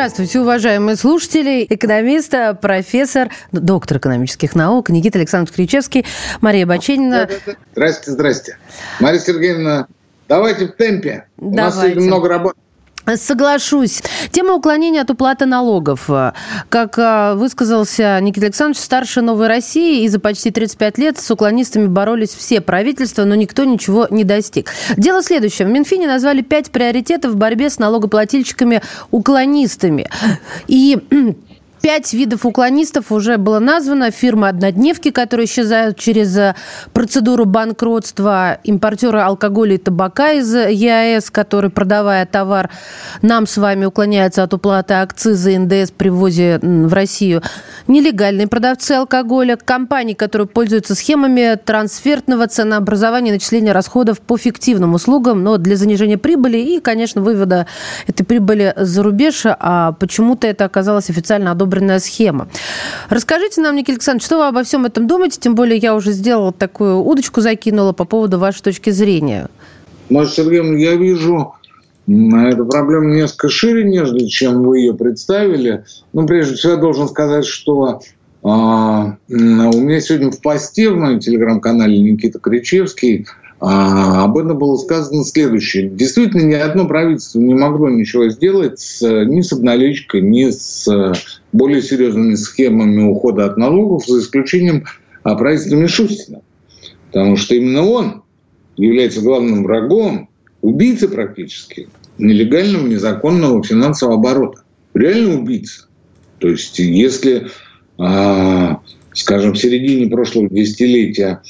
[0.00, 1.66] Здравствуйте, уважаемые слушатели.
[1.68, 2.32] Экономист,
[2.62, 6.06] профессор, доктор экономических наук Никита Александрович Кричевский,
[6.40, 7.28] Мария Баченина.
[7.72, 8.56] Здрасте, здрасте.
[8.98, 9.88] Мария Сергеевна,
[10.26, 11.26] давайте в темпе.
[11.36, 11.98] Давайте.
[11.98, 12.58] У нас много работы.
[13.16, 14.02] Соглашусь.
[14.30, 16.08] Тема уклонения от уплаты налогов.
[16.68, 21.86] Как а, высказался Никита Александрович, старше Новой России, и за почти 35 лет с уклонистами
[21.86, 24.70] боролись все правительства, но никто ничего не достиг.
[24.96, 25.68] Дело следующее.
[25.68, 30.10] В Минфине назвали пять приоритетов в борьбе с налогоплательщиками-уклонистами.
[30.66, 30.98] И
[31.82, 34.10] Пять видов уклонистов уже было названо.
[34.10, 36.54] Фирмы однодневки, которые исчезают через э,
[36.92, 38.58] процедуру банкротства.
[38.64, 42.68] Импортеры алкоголя и табака из ЕАЭС, которые, продавая товар,
[43.22, 47.42] нам с вами уклоняются от уплаты акциза НДС при ввозе в Россию.
[47.86, 49.56] Нелегальные продавцы алкоголя.
[49.56, 56.18] Компании, которые пользуются схемами трансфертного ценообразования и начисления расходов по фиктивным услугам, но для занижения
[56.18, 57.66] прибыли и, конечно, вывода
[58.06, 59.44] этой прибыли за рубеж.
[59.46, 62.48] А почему-то это оказалось официально одобрено выбранная схема.
[63.08, 65.38] Расскажите нам, Никита Александрович, что вы обо всем этом думаете?
[65.40, 69.48] Тем более я уже сделала такую удочку, закинула по поводу вашей точки зрения.
[70.08, 71.54] Может, Сергей, я вижу
[72.08, 75.84] эту проблему несколько шире, нежели чем вы ее представили.
[76.12, 78.00] Ну, прежде всего, я должен сказать, что
[78.42, 83.26] а, у меня сегодня в посте в моем телеграм-канале Никита Кричевский
[83.60, 85.90] а, об этом было сказано следующее.
[85.90, 90.88] Действительно, ни одно правительство не могло ничего сделать с, ни с обналичкой, ни с
[91.52, 94.84] более серьезными схемами ухода от налогов, за исключением
[95.24, 96.40] а, правительства Мишустина.
[97.12, 98.22] Потому что именно он
[98.76, 100.30] является главным врагом,
[100.62, 104.62] убийцей практически, нелегального, незаконного финансового оборота.
[104.94, 105.86] Реально убийца.
[106.38, 107.48] То есть, если,
[107.98, 108.80] а,
[109.12, 111.42] скажем, в середине прошлого десятилетия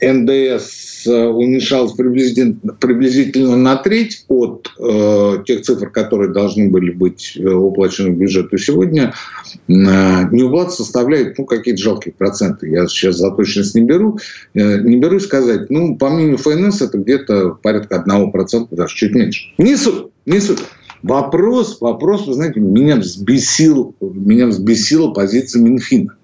[0.00, 7.48] НДС уменьшалось приблизительно, приблизительно на треть от э, тех цифр, которые должны были быть э,
[7.48, 9.14] уплачены в бюджет, то сегодня
[9.54, 12.68] э, неуплата составляет ну, какие-то жалкие проценты.
[12.68, 14.18] Я сейчас за точность не беру.
[14.54, 15.70] Э, не берусь сказать.
[15.70, 19.52] Ну, по мнению ФНС, это где-то порядка 1%, даже чуть меньше.
[19.58, 20.60] Не суть, не суть.
[21.02, 26.16] Вопрос, вопрос, вы знаете, меня взбесил, меня взбесила позиция Минфина.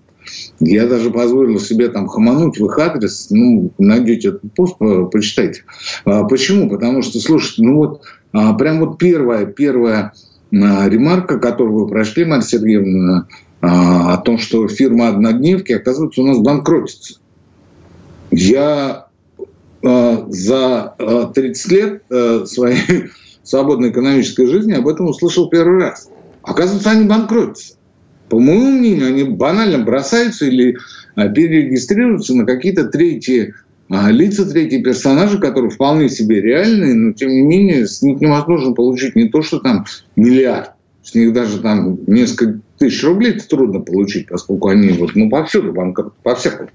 [0.61, 3.29] Я даже позволил себе там хамануть в их адрес.
[3.31, 4.77] Ну, найдете этот пост,
[5.11, 5.65] почитайте.
[6.05, 6.69] А, почему?
[6.69, 8.03] Потому что, слушайте, ну вот
[8.33, 10.13] а, прям вот первая, первая
[10.53, 13.27] а, ремарка, которую вы прошли, Марья Сергеевна,
[13.61, 17.21] о том, что фирма «Однодневки», оказывается, у нас банкротится.
[18.33, 19.07] Я
[19.81, 20.97] за
[21.33, 22.03] 30 лет
[22.49, 23.05] своей
[23.45, 26.11] свободной экономической жизни об этом услышал первый раз.
[26.43, 27.75] Оказывается, они банкротятся
[28.33, 30.79] по моему мнению, они банально бросаются или
[31.17, 33.53] а, перерегистрируются на какие-то третьи
[33.91, 38.73] а, лица, третьи персонажи, которые вполне себе реальные, но тем не менее с них невозможно
[38.73, 39.85] получить не то, что там
[40.17, 40.71] миллиард,
[41.03, 46.15] с них даже там несколько тысяч рублей трудно получить, поскольку они вот, ну, повсюду, банкрот,
[46.23, 46.71] по всякому.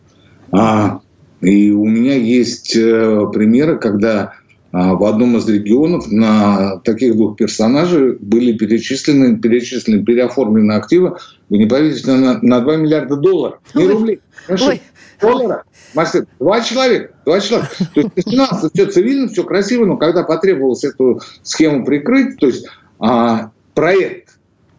[0.51, 0.99] А,
[1.41, 4.33] и у меня есть э, примеры, когда
[4.71, 11.17] в одном из регионов на таких двух персонажей были перечислены, перечислены переоформлены активы,
[11.49, 13.59] вы не поверите, на, на 2 миллиарда долларов.
[13.73, 13.93] Не Ой.
[13.93, 14.19] рублей.
[14.49, 14.81] Ой.
[15.21, 15.63] Доллара.
[15.93, 17.13] Максим, два человека.
[17.25, 17.69] Два человека.
[17.93, 22.67] То есть финансово все цивильно, все красиво, но когда потребовалось эту схему прикрыть, то есть
[22.99, 24.37] а, проект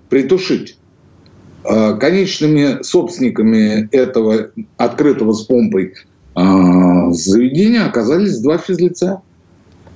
[0.09, 0.79] притушить,
[1.65, 5.95] а, конечными собственниками этого открытого с помпой
[6.35, 9.23] а, заведения оказались два физлица.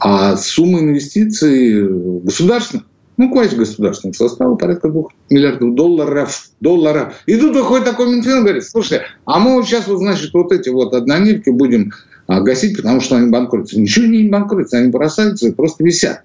[0.05, 1.87] А сумма инвестиций
[2.21, 2.87] государственных,
[3.17, 6.51] ну, квазигосударственных состава порядка 2 миллиардов долларов.
[6.61, 7.15] долларов.
[7.27, 10.51] И тут выходит такой Минфин и говорит, слушай, а мы вот сейчас, вот, значит, вот
[10.51, 11.93] эти вот однонивки будем
[12.27, 13.81] а, гасить, потому что они банкротятся.
[13.81, 16.23] Ничего не банкротятся, они бросаются и просто висят.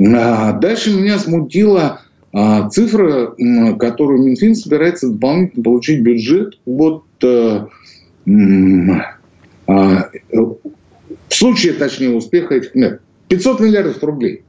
[0.00, 2.00] А дальше меня смутила
[2.32, 3.34] а, цифра,
[3.78, 6.54] которую Минфин собирается дополнительно получить бюджет.
[6.66, 7.68] Вот а,
[9.68, 10.10] а,
[11.28, 13.00] в случае, точнее, успеха этих мер.
[13.28, 14.42] 500 миллиардов рублей.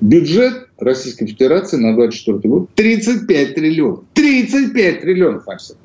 [0.00, 4.04] Бюджет Российской Федерации на 2024 год 35 триллионов.
[4.14, 5.76] 35 триллионов, Альса.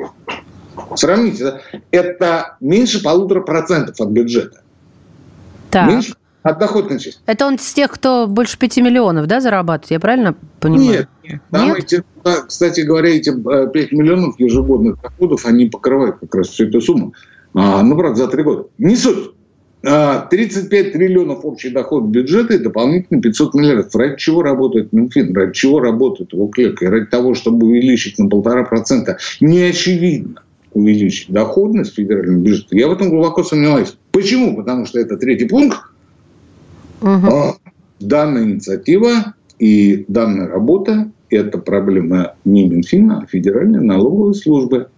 [0.96, 1.62] Сравните, да?
[1.92, 4.62] это меньше полутора процентов от бюджета.
[5.70, 5.88] Так.
[5.88, 7.20] Меньше от доходной части.
[7.26, 11.08] Это он с тех, кто больше 5 миллионов, да, зарабатывает, я правильно понимаю?
[11.24, 11.78] Нет, Там Нет?
[11.78, 12.04] эти,
[12.48, 17.14] кстати говоря, эти 5 э, миллионов ежегодных доходов, они покрывают как раз всю эту сумму.
[17.54, 18.68] А, ну, правда, за три года.
[18.78, 19.32] Не суть.
[19.88, 23.96] 35 а, триллионов общий доход бюджета и дополнительно 500 миллиардов.
[23.96, 25.34] Ради чего работает Минфин?
[25.34, 26.86] Ради чего работает его клетка?
[26.86, 30.44] И ради того, чтобы увеличить на полтора процента, не очевидно
[30.74, 32.76] увеличить доходность федерального бюджета.
[32.76, 33.96] Я в этом глубоко сомневаюсь.
[34.12, 34.58] Почему?
[34.58, 35.80] Потому что это третий пункт.
[37.02, 37.56] Угу.
[38.02, 44.90] Данная инициатива и данная работа– это проблема не Минфина, а Федеральной налоговой службы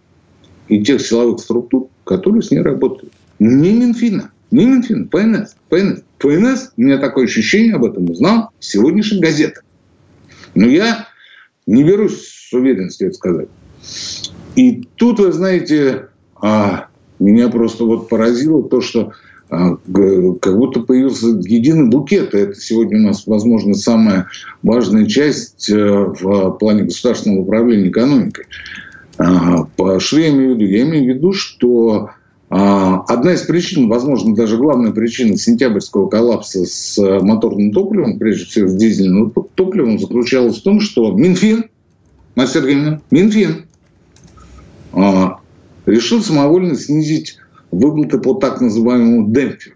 [0.67, 3.13] и тех силовых структур, которые с ней работают.
[3.37, 4.31] Не Минфина.
[4.51, 5.55] Минфин, ПНС.
[5.69, 6.01] ПНС.
[6.17, 9.63] ПНС, у меня такое ощущение, об этом узнал в сегодняшних газетах.
[10.55, 11.07] Но я
[11.67, 13.47] не берусь с уверенностью это сказать.
[14.55, 16.07] И тут, вы знаете,
[16.41, 16.87] а,
[17.19, 19.13] меня просто вот поразило то, что
[19.49, 19.77] а,
[20.41, 22.33] как будто появился единый букет.
[22.33, 24.27] Это сегодня у нас, возможно, самая
[24.63, 28.45] важная часть э, в плане государственного управления экономикой.
[29.17, 29.67] А,
[29.99, 30.65] что я имею в виду?
[30.71, 32.09] Я имею в виду, что
[32.49, 38.75] одна из причин, возможно, даже главная причина сентябрьского коллапса с моторным топливом, прежде всего с
[38.75, 41.65] дизельным топливом, заключалась в том, что Минфин,
[42.35, 43.65] Мария Сергеевна, Минфин
[44.93, 45.39] а,
[45.85, 47.37] решил самовольно снизить
[47.69, 49.75] выплаты по так называемому демпферу.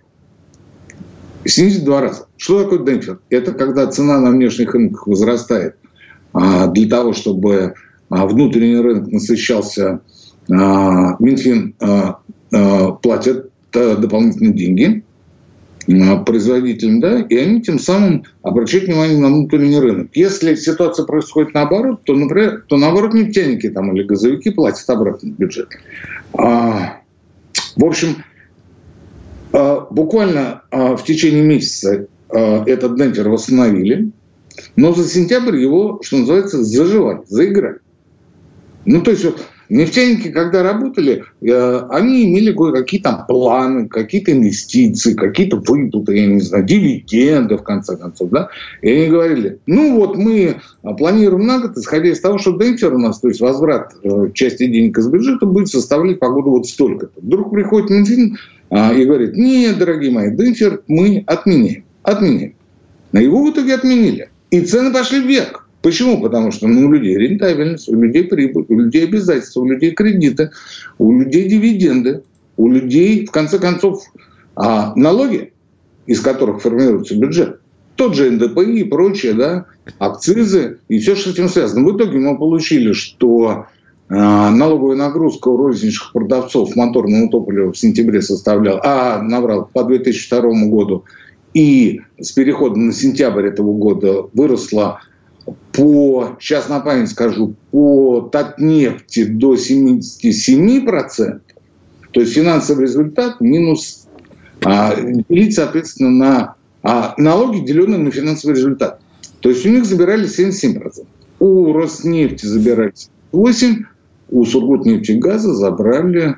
[1.45, 2.25] Снизить два раза.
[2.37, 3.19] Что такое демпфер?
[3.29, 5.75] Это когда цена на внешних рынках возрастает
[6.33, 7.75] а, для того, чтобы
[8.09, 10.01] внутренний рынок насыщался
[10.47, 12.13] Минфин Э,
[13.01, 15.03] платят э, дополнительные деньги
[16.25, 20.11] производителям, да, и они тем самым обращают внимание на внутренний рынок.
[20.13, 25.37] Если ситуация происходит наоборот, то, например, то наоборот нефтяники там или газовики платят обратно в
[25.37, 25.67] бюджет.
[26.37, 27.01] А,
[27.75, 28.23] в общем,
[29.51, 34.11] буквально в течение месяца этот демпфер восстановили,
[34.77, 37.79] но за сентябрь его, что называется, заживали, заиграли.
[38.85, 45.13] Ну, то есть вот Нефтяники, когда работали, э, они имели кое-какие там планы, какие-то инвестиции,
[45.13, 48.49] какие-то выплаты, я не знаю, дивиденды, в конце концов, да.
[48.81, 50.57] И они говорили, ну вот мы
[50.97, 54.67] планируем на год, исходя из того, что демпфер у нас, то есть возврат э, части
[54.67, 57.21] денег из бюджета будет составлять по году вот столько-то.
[57.21, 58.37] Вдруг приходит Минфин
[58.69, 61.85] а, и говорит, нет, дорогие мои, демпфер мы отменяем.
[62.03, 62.55] Отменяем.
[63.11, 64.29] На его в итоге отменили.
[64.51, 65.62] И цены пошли вверх.
[65.83, 66.21] Почему?
[66.21, 70.51] Потому что ну, у людей рентабельность, у людей прибыль, у людей обязательства, у людей кредиты,
[70.97, 72.23] у людей дивиденды,
[72.55, 74.01] у людей, в конце концов,
[74.55, 75.51] а, налоги,
[76.05, 77.59] из которых формируется бюджет.
[77.97, 79.65] Тот же НДПИ и прочее, да,
[79.99, 81.85] акцизы и все, что с этим связано.
[81.85, 83.65] В итоге мы получили, что
[84.07, 90.69] а, налоговая нагрузка у розничных продавцов моторного топлива в сентябре составляла, а, набрал, по 2002
[90.69, 91.03] году,
[91.53, 95.01] и с переходом на сентябрь этого года выросла
[95.73, 101.41] по, сейчас на память скажу, по Татнефти до 77%,
[102.11, 104.07] то есть финансовый результат минус,
[104.63, 109.01] а, делить, соответственно, на а, налоги, деленные на финансовый результат.
[109.39, 111.05] То есть у них забирали 77%.
[111.39, 112.93] У Роснефти забирали
[113.31, 113.85] 8%,
[114.29, 116.37] у Сургутнефтегаза забрали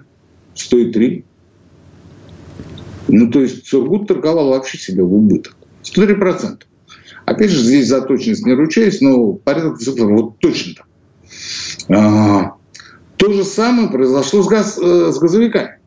[0.56, 1.24] 103%.
[3.08, 5.56] Ну, то есть Сургут торговал вообще себе в убыток.
[5.84, 6.64] 103%.
[7.26, 10.74] Опять же, здесь за точность не ручаюсь, но порядок вот точно
[11.88, 12.56] так.
[13.18, 15.78] То же самое произошло с, газ, э, с газовиками.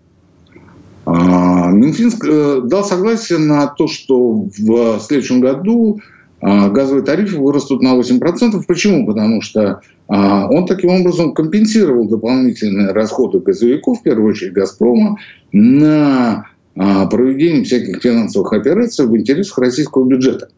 [1.11, 6.00] А, Минфин э, дал согласие на то, что в следующем году
[6.40, 8.62] а, газовые тарифы вырастут на 8%.
[8.66, 9.07] Почему?
[9.07, 15.16] Потому что а, он таким образом компенсировал дополнительные расходы газовиков, в первую очередь «Газпрома»,
[15.52, 20.50] на проведение всяких финансовых операций в интересах российского бюджета.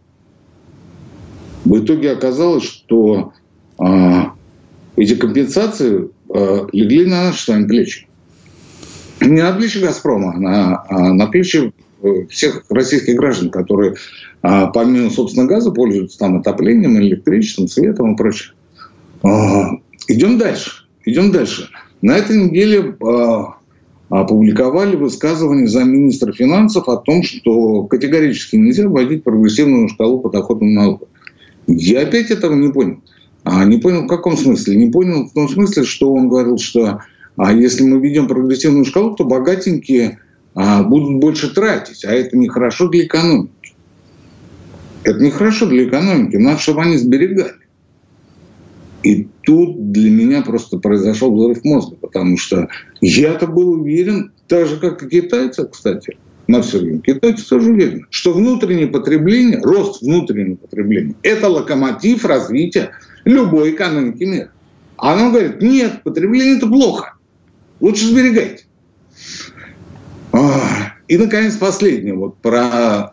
[1.65, 3.33] В итоге оказалось, что
[3.79, 4.33] а,
[4.97, 8.07] эти компенсации а, легли на наши с вами плечи.
[9.21, 13.97] Не на плечи «Газпрома», а на, а на плечи э, всех российских граждан, которые
[14.41, 18.55] а, помимо, собственно, газа пользуются там отоплением, электричеством, светом и прочее.
[20.09, 20.87] Идем дальше.
[21.05, 21.69] Идем дальше.
[22.01, 22.97] На этой неделе
[24.09, 31.07] опубликовали высказывание замминистра финансов о том, что категорически нельзя вводить прогрессивную шкалу подоходного налога.
[31.77, 33.03] Я опять этого не понял.
[33.45, 34.77] А не понял в каком смысле?
[34.77, 37.01] Не понял в том смысле, что он говорил, что
[37.37, 40.19] а если мы ведем прогрессивную шкалу, то богатенькие
[40.55, 43.75] а, будут больше тратить, а это нехорошо для экономики.
[45.05, 47.55] Это нехорошо для экономики, надо, чтобы они сберегали.
[49.03, 52.69] И тут для меня просто произошел взрыв мозга, потому что
[53.01, 56.19] я-то был уверен, так же, как и китайцы, кстати,
[56.51, 57.01] на все время.
[57.01, 62.91] Китайцы тоже что внутреннее потребление, рост внутреннего потребления– это локомотив развития
[63.25, 64.51] любой экономики мира.
[64.97, 67.15] А она говорит, нет, потребление это плохо.
[67.81, 68.65] Лучше сберегайте.
[71.09, 72.15] И, наконец, последнее.
[72.15, 73.13] Вот про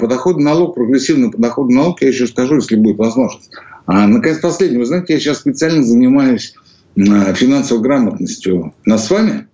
[0.00, 3.50] подоходный налог, прогрессивный подоходный налог я еще скажу, если будет возможность.
[3.86, 4.80] А, наконец, последнее.
[4.80, 6.54] Вы знаете, я сейчас специально занимаюсь
[6.94, 9.46] финансовой грамотностью нас с вами.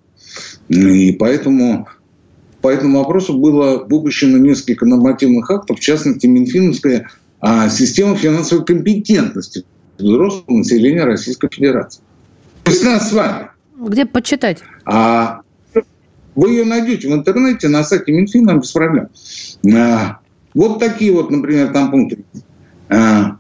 [0.68, 1.88] И поэтому
[2.60, 7.08] по этому вопросу было выпущено несколько нормативных актов, в частности, Минфиновская
[7.40, 9.64] а, система финансовой компетентности
[9.98, 12.02] взрослого населения Российской Федерации.
[12.64, 13.48] То есть нас с вами.
[13.78, 14.58] Где почитать?
[14.84, 15.42] А,
[16.34, 19.08] вы ее найдете в интернете на сайте Минфина без проблем.
[19.74, 20.18] А,
[20.54, 22.24] вот такие вот, например, там пункты.
[22.88, 23.38] А,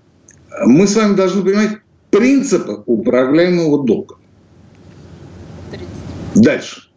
[0.64, 1.78] мы с вами должны понимать
[2.10, 4.16] принципы управляемого долга.
[6.34, 6.87] Дальше.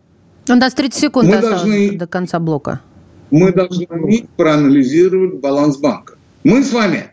[0.50, 2.81] У нас 30 секунд мы должны, до конца блока.
[3.29, 6.15] Мы должны уметь проанализировать баланс банка.
[6.43, 7.12] Мы с вами,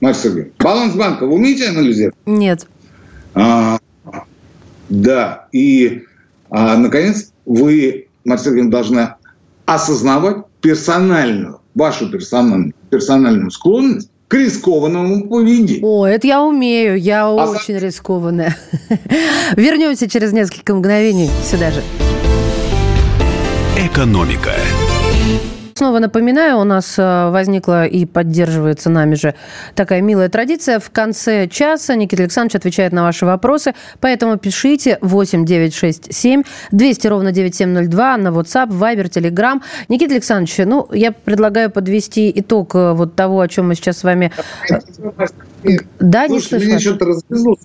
[0.00, 2.16] Марк Сергеевич, баланс банка вы умеете анализировать?
[2.26, 2.66] Нет.
[3.34, 3.78] А,
[4.88, 5.48] да.
[5.52, 6.04] И,
[6.50, 9.14] а, наконец, вы, Марк Сергеевич, должны
[9.64, 15.84] осознавать персональную, вашу персональную, персональную склонность к рискованному поведению.
[15.86, 17.86] О, это я умею, я а очень за...
[17.86, 18.56] рискованная.
[19.56, 21.82] Вернемся через несколько мгновений сюда же.
[23.78, 24.50] Экономика.
[25.74, 29.36] Снова напоминаю, у нас э, возникла и поддерживается нами же
[29.76, 30.80] такая милая традиция.
[30.80, 36.42] В конце часа Никита Александрович отвечает на ваши вопросы, поэтому пишите 8 9 6 7
[36.72, 39.62] 200 ровно 9702 на WhatsApp, Viber, Telegram.
[39.88, 44.02] Никита Александрович, ну, я предлагаю подвести итог э, вот того, о чем мы сейчас с
[44.02, 44.32] вами...
[46.00, 46.66] Да, не слышу.
[46.66, 47.56] Меня что-то развезло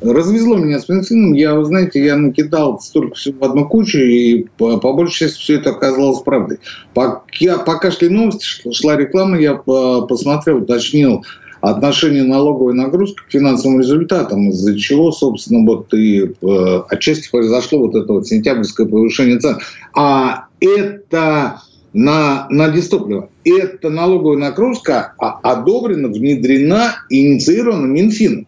[0.00, 1.34] развезло меня с бензином.
[1.34, 5.38] Я, вы знаете, я накидал столько всего в одну кучу, и по, по большей части
[5.40, 6.58] все это оказалось правдой.
[6.94, 11.24] Пока, пока шли новости, шла реклама, я посмотрел, уточнил
[11.60, 17.94] отношение налоговой нагрузки к финансовым результатам, из-за чего, собственно, вот и э, отчасти произошло вот
[17.94, 19.58] это вот сентябрьское повышение цен.
[19.94, 21.60] А это
[21.92, 23.28] на, на дистопливо.
[23.44, 28.46] Эта налоговая нагрузка одобрена, внедрена инициирована Минфином.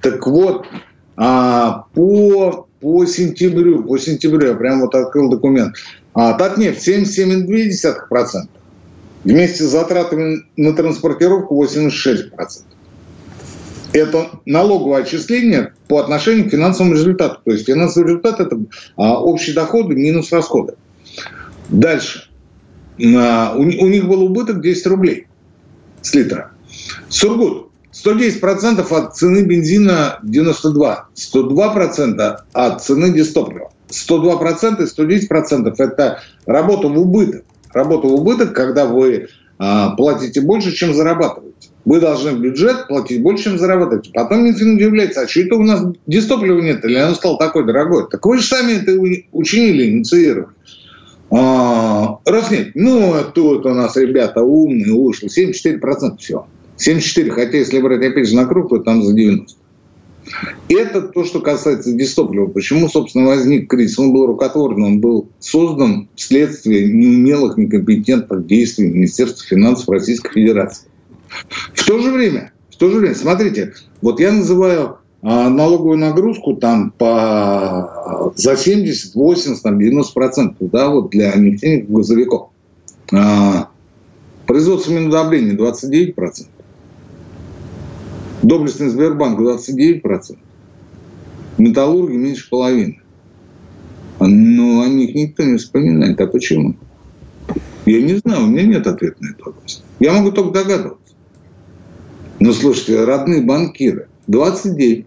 [0.00, 0.66] Так вот,
[1.16, 5.76] а, по, по сентябрю, по сентябрю, я прямо вот открыл документ,
[6.12, 8.48] а, Татнефть 77,2%.
[9.24, 12.30] Вместе с затратами на транспортировку 86%.
[13.94, 17.40] Это налоговое отчисление по отношению к финансовому результату.
[17.44, 18.58] То есть финансовый результат– это
[18.96, 20.74] а, общие доходы минус расходы.
[21.68, 22.28] Дальше.
[23.16, 25.26] А, у, у них был убыток 10 рублей
[26.02, 26.50] с литра.
[27.08, 33.70] Сургут 110% от цены бензина 92, 102% от цены дистоплива.
[33.88, 37.44] 102% и 110% это работа в убыток.
[37.72, 41.70] Работа в убыток, когда вы а, платите больше, чем зарабатываете.
[41.84, 44.10] Вы должны в бюджет платить больше, чем зарабатываете.
[44.12, 48.08] Потом Минфин удивляется, а что это у нас дистоплива нет, или оно стало такой дорогой?
[48.10, 48.92] Так вы же сами это
[49.32, 50.48] учинили, инициировали.
[51.30, 56.46] А, Роснефть, ну, тут у нас ребята умные, ушли, 74% все.
[56.76, 59.56] 74, хотя если брать опять же на круг, то там за 90.
[60.68, 62.46] Это то, что касается дистоплива.
[62.46, 63.98] Почему, собственно, возник кризис?
[63.98, 70.88] Он был рукотворным, он был создан вследствие неумелых, некомпетентных действий Министерства финансов Российской Федерации.
[71.74, 76.54] В то же время, в то же время, смотрите, вот я называю а, налоговую нагрузку
[76.54, 82.48] там по, за 70, 80, там 90 процентов, да, вот для нефтяников, газовиков.
[83.12, 83.68] А,
[84.46, 86.53] производство минудобрения 29 процентов.
[88.44, 90.36] Доблестный Сбербанк 29%.
[91.56, 93.00] Металлурги меньше половины.
[94.20, 96.20] Но о них никто не вспоминает.
[96.20, 96.76] А почему?
[97.86, 99.82] Я не знаю, у меня нет ответа на этот вопрос.
[99.98, 101.14] Я могу только догадываться.
[102.38, 105.04] Но слушайте, родные банкиры 29%.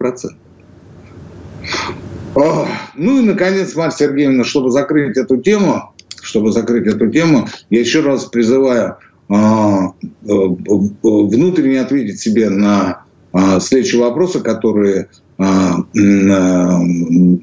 [2.36, 7.80] О, ну и, наконец, Марья Сергеевна, чтобы закрыть эту тему, чтобы закрыть эту тему, я
[7.80, 8.98] еще раз призываю
[9.30, 9.92] а, э,
[10.24, 13.07] внутренне ответить себе на а,
[13.60, 16.80] следующие вопросы, которые а, а,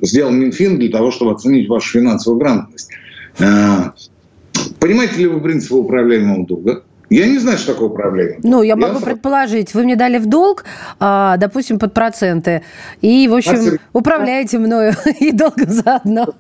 [0.03, 2.91] сделал Минфин для того, чтобы оценить вашу финансовую грамотность.
[4.79, 6.83] Понимаете ли вы принципы управляемого долга?
[7.11, 8.41] Я не знаю, что такое управление.
[8.43, 9.05] Ну, я, я могу сразу...
[9.07, 9.75] предположить.
[9.75, 10.65] Вы мне дали в долг,
[10.99, 12.63] допустим, под проценты,
[13.01, 16.35] и, в общем, а, управляете мною и долгом заодно.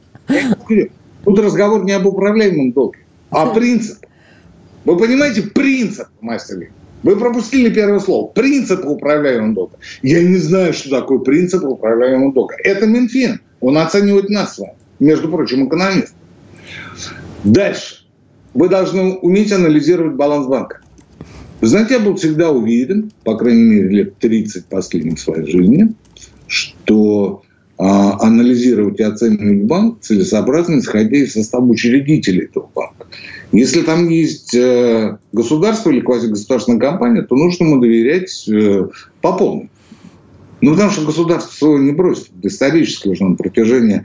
[1.24, 2.98] Тут разговор не об управляемом долге,
[3.30, 3.98] а принцип.
[4.84, 6.68] Вы понимаете принцип, мастер
[7.04, 8.28] вы пропустили первое слово.
[8.28, 9.76] Принцип управляемого долга.
[10.02, 12.56] Я не знаю, что такое принцип управляемого долга.
[12.64, 13.40] Это Минфин.
[13.60, 14.74] Он оценивает нас с вами.
[14.98, 16.14] Между прочим, экономист.
[17.44, 18.06] Дальше.
[18.54, 20.80] Вы должны уметь анализировать баланс банка.
[21.60, 25.94] Вы знаете, я был всегда уверен, по крайней мере, лет 30 последних своей жизни,
[26.46, 27.42] что
[27.76, 33.03] а, анализировать и оценивать банк целесообразно, исходя из состава учредителей этого банка.
[33.54, 38.88] Если там есть э, государство или квазигосударственная компания, то нужно ему доверять э,
[39.22, 39.70] по полной.
[40.60, 42.30] Ну, потому что государство не бросит.
[42.42, 44.04] Исторически уже на протяжении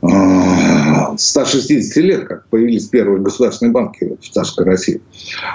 [0.00, 5.00] 160 а, лет, как появились первые государственные банки в царской России.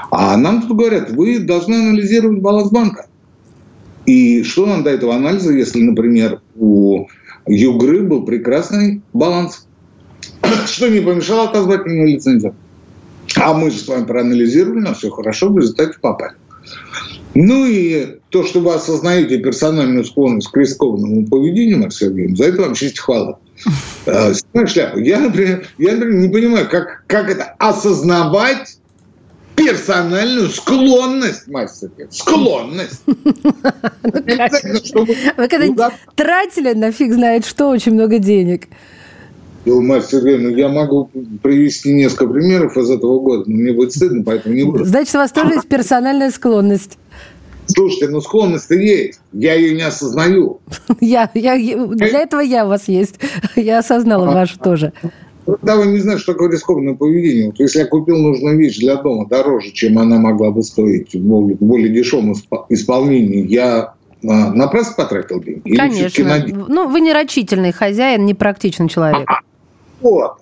[0.09, 3.07] А нам тут говорят, вы должны анализировать баланс банка.
[4.05, 7.07] И что нам до этого анализа, если, например, у
[7.45, 9.67] Югры был прекрасный баланс,
[10.65, 12.55] что не помешало отозвать мне лицензию.
[13.37, 16.33] А мы же с вами проанализировали, нам все хорошо, в результате попали.
[17.35, 22.61] Ну и то, что вы осознаете персональную склонность к рискованному поведению, Марк Сергеевич, за это
[22.61, 23.39] вам честь хвала.
[24.05, 24.99] Э, снимаю шляпу.
[24.99, 28.77] Я, например, я, например, не понимаю, как, как это осознавать
[29.55, 31.89] персональную склонность, мастер.
[32.09, 33.01] Склонность.
[33.05, 33.15] Вы
[35.47, 38.67] когда тратили на фиг знает что очень много денег.
[39.65, 41.09] Мастер ну я могу
[41.41, 44.83] привести несколько примеров из этого года, но мне будет стыдно, поэтому не буду.
[44.83, 46.97] Значит, у вас тоже есть персональная склонность.
[47.67, 49.19] Слушайте, ну склонность-то есть.
[49.31, 50.59] Я ее не осознаю.
[50.99, 51.55] Я, я,
[51.87, 53.15] для этого я у вас есть.
[53.55, 54.91] Я осознала вашу тоже.
[55.61, 57.47] Да, вы не знаете, что такое рискованное поведение.
[57.47, 61.19] Вот если я купил нужную вещь для дома дороже, чем она могла бы стоить в
[61.19, 62.33] более дешевом
[62.69, 63.93] исполнении, я
[64.23, 65.75] а, напрасно потратил деньги?
[65.75, 66.45] Конечно.
[66.69, 69.27] Ну, вы не рачительный хозяин, не практичный человек.
[70.03, 70.33] Вот.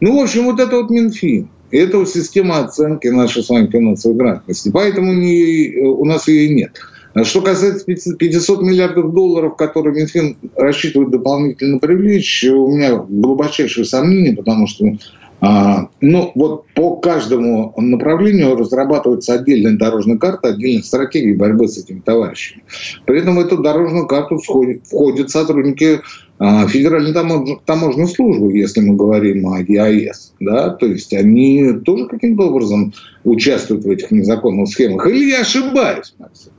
[0.00, 1.48] Ну, в общем, вот это вот Минфин.
[1.70, 4.70] Это вот система оценки нашей с вами финансовой грамотности.
[4.70, 6.72] Поэтому не, у нас ее нет.
[7.24, 14.66] Что касается 500 миллиардов долларов, которые Минфин рассчитывает дополнительно привлечь, у меня глубочайшие сомнения, потому
[14.66, 14.86] что
[15.40, 22.00] а, ну, вот по каждому направлению разрабатывается отдельная дорожная карта, отдельная стратегия борьбы с этими
[22.00, 22.62] товарищами.
[23.06, 26.02] При этом в эту дорожную карту входят, входят сотрудники
[26.42, 27.12] а, Федеральной
[27.66, 30.32] таможенной службы, если мы говорим о ЕАЭС.
[30.40, 30.70] Да?
[30.70, 35.06] То есть они тоже каким-то образом участвуют в этих незаконных схемах.
[35.06, 36.52] Или я ошибаюсь, Максим?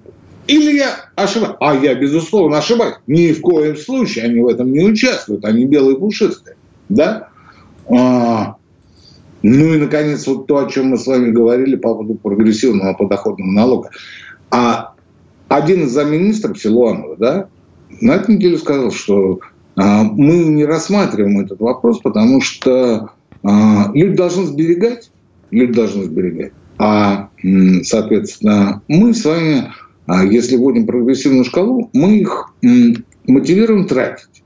[0.46, 1.56] Или я ошибаюсь?
[1.60, 2.98] А я, безусловно, ошибаюсь.
[3.08, 5.46] Ни в коем случае они в этом не участвуют.
[5.46, 6.58] Они белые пушистые.
[6.88, 7.30] Да?
[7.90, 8.58] А,
[9.42, 13.50] ну и, наконец, вот то, о чем мы с вами говорили по поводу прогрессивного подоходного
[13.50, 13.90] налога.
[14.52, 14.94] А
[15.48, 17.48] один из замминистров Силуанова, да,
[18.00, 19.40] на этой неделе сказал, что
[19.76, 23.12] мы не рассматриваем этот вопрос, потому что
[23.44, 25.12] а, люди должны сберегать,
[25.50, 26.54] люди должны сберегать.
[26.78, 27.30] А,
[27.84, 29.72] соответственно, мы с вами,
[30.08, 32.54] а, если вводим прогрессивную шкалу, мы их
[33.28, 34.44] мотивируем тратить.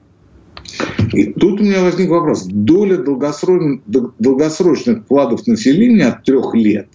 [1.13, 2.45] И тут у меня возник вопрос.
[2.45, 6.87] Доля долгосрочных вкладов населения от трех лет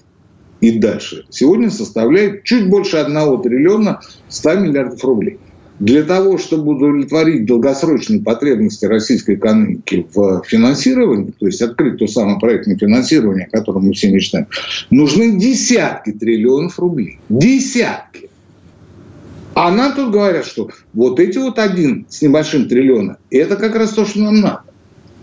[0.60, 5.38] и дальше сегодня составляет чуть больше 1 триллиона 100 миллиардов рублей.
[5.80, 12.38] Для того, чтобы удовлетворить долгосрочные потребности российской экономики в финансировании, то есть открыть то самое
[12.38, 14.46] проектное финансирование, о котором мы все мечтаем,
[14.90, 17.18] нужны десятки триллионов рублей.
[17.30, 18.28] Десятки.
[19.54, 23.94] А нам тут говорят, что вот эти вот один с небольшим триллиона, это как раз
[23.94, 24.62] то, что нам надо.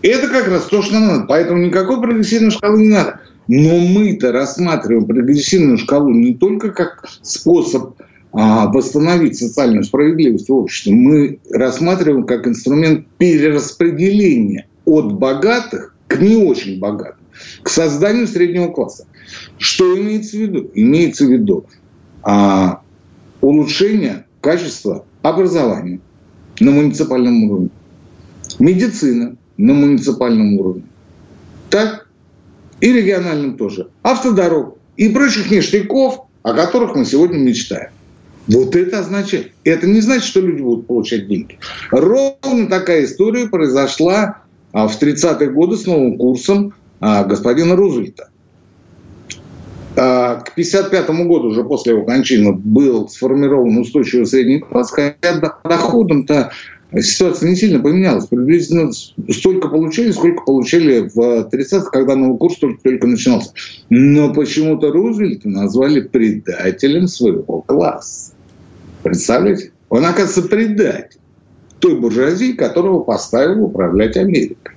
[0.02, 1.26] Это как раз то, что нам надо.
[1.26, 3.20] Поэтому никакой прогрессивной шкалы не надо.
[3.46, 7.94] Но мы-то рассматриваем прогрессивную шкалу не только как способ
[8.32, 16.78] восстановить социальную справедливость в обществе, мы рассматриваем как инструмент перераспределения от богатых к не очень
[16.78, 17.24] богатым,
[17.62, 19.06] к созданию среднего класса.
[19.58, 20.70] Что имеется в виду?
[20.74, 21.66] Имеется в виду
[22.22, 22.82] а,
[23.40, 26.00] улучшение качество образования
[26.60, 27.70] на муниципальном уровне,
[28.58, 30.84] медицина на муниципальном уровне,
[31.70, 32.08] так
[32.80, 37.90] и региональном тоже, автодорог и прочих ништяков, о которых мы сегодня мечтаем.
[38.48, 39.52] Вот это означает.
[39.64, 41.58] Это не значит, что люди будут получать деньги.
[41.90, 48.30] Ровно такая история произошла а, в 30-е годы с новым курсом а, господина Рузвельта.
[49.96, 56.52] А, к 1955 году, уже после его кончины, был сформирован устойчивый средний класс, хотя доходом-то
[57.00, 58.26] ситуация не сильно поменялась.
[58.26, 58.92] Приблизительно
[59.30, 63.52] столько получили, сколько получили в 30-х, когда новый курс только, только начинался.
[63.90, 68.32] Но почему-то Рузвельта назвали предателем своего класса.
[69.02, 69.72] Представляете?
[69.88, 71.18] Он, оказывается, предатель
[71.80, 74.76] той буржуазии, которого поставил управлять Америкой.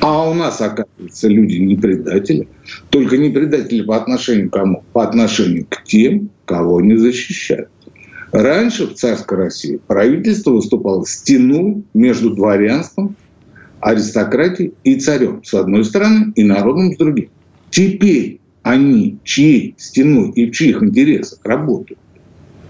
[0.00, 2.48] А у нас, оказывается, люди не предатели.
[2.88, 4.82] Только не предатели по отношению к кому?
[4.92, 7.68] По отношению к тем, кого не защищают.
[8.32, 13.16] Раньше в царской России правительство выступало стеной между дворянством,
[13.80, 17.28] аристократией и царем с одной стороны и народом с другой.
[17.70, 21.98] Теперь они чьей стеной и в чьих интересах работают.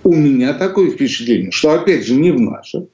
[0.02, 2.84] У меня такое впечатление, что опять же не в наших,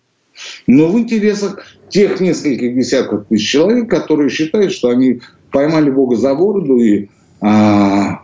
[0.66, 6.34] но в интересах тех нескольких десятков тысяч человек, которые считают, что они поймали Бога за
[6.34, 7.08] бороду и
[7.40, 8.22] а,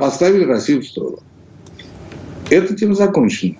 [0.00, 1.18] поставили Россию в сторону.
[2.50, 3.54] Это тем закончено.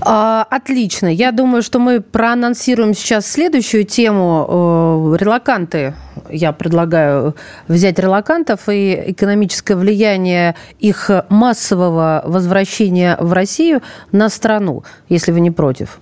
[0.00, 1.06] А, отлично.
[1.06, 5.14] Я думаю, что мы проанонсируем сейчас следующую тему.
[5.16, 5.94] Э, релаканты.
[6.30, 7.34] Я предлагаю
[7.68, 15.50] взять релакантов и экономическое влияние их массового возвращения в Россию на страну, если вы не
[15.50, 15.98] против.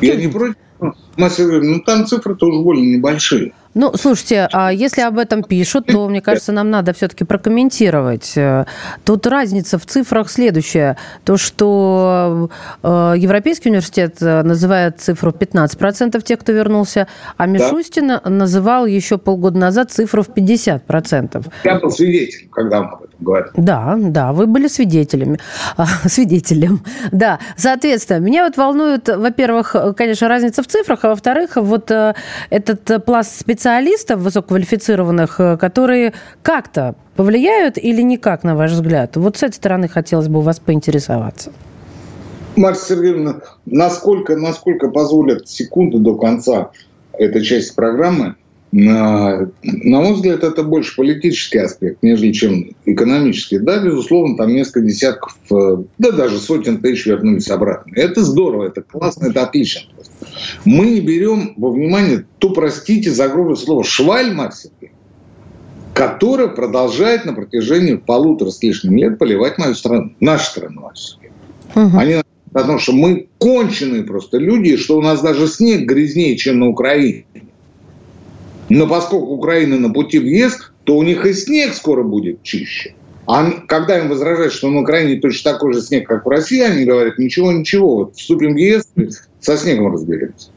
[0.00, 0.56] Я не против.
[0.80, 3.52] Ну, там цифры тоже более небольшие.
[3.74, 8.34] Ну, слушайте, а если об этом пишут, то, мне кажется, нам надо все-таки прокомментировать.
[9.04, 10.96] Тут разница в цифрах следующая.
[11.24, 12.50] То, что
[12.82, 17.06] э, Европейский университет называет цифру 15% тех, кто вернулся,
[17.36, 18.22] а Мишустин да.
[18.24, 21.52] называл еще полгода назад цифру в 50%.
[21.64, 23.52] Я был свидетелем, когда мы говорили.
[23.56, 25.38] Да, да, вы были свидетелями.
[25.76, 27.38] А, свидетелем, да.
[27.56, 32.14] Соответственно, меня вот волнует, во-первых, конечно, разница в цифрах, а во-вторых, вот э,
[32.50, 39.16] этот пласт специалистов, высококвалифицированных, э, которые как-то повлияют или никак, на ваш взгляд?
[39.16, 41.52] Вот с этой стороны хотелось бы у вас поинтересоваться.
[42.56, 46.70] Марья Сергеевна, насколько, насколько позволят секунды до конца
[47.12, 48.36] этой части программы,
[48.72, 53.58] на, мой взгляд, это больше политический аспект, нежели чем экономический.
[53.58, 57.92] Да, безусловно, там несколько десятков, э, да даже сотен тысяч вернулись обратно.
[57.96, 59.82] Это здорово, это классно, это отлично.
[60.64, 64.92] Мы не берем во внимание ту, простите за грубое слово, шваль Максимки,
[65.92, 71.32] которая продолжает на протяжении полутора с лишним лет поливать мою страну, нашу страну Максимки.
[71.74, 71.98] Угу.
[71.98, 72.16] Они
[72.52, 77.24] потому что мы конченые просто люди, что у нас даже снег грязнее, чем на Украине.
[78.70, 82.94] Но поскольку Украина на пути в ЕС, то у них и снег скоро будет чище.
[83.26, 86.84] А когда им возражают, что на Украине точно такой же снег, как в России, они
[86.84, 88.88] говорят, ничего, ничего, вот вступим в ЕС,
[89.40, 90.48] со снегом разберемся.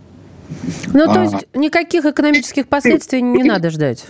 [0.94, 1.24] Ну, то а.
[1.24, 4.06] есть никаких экономических последствий не надо ждать.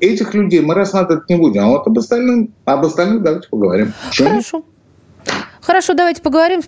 [0.00, 1.62] Этих людей мы рассматривать не будем.
[1.62, 3.92] А вот об остальном, об остальных давайте поговорим.
[4.12, 4.64] Хорошо.
[5.60, 6.62] Хорошо, давайте поговорим.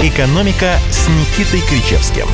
[0.00, 2.26] Экономика с Никитой Кричевским.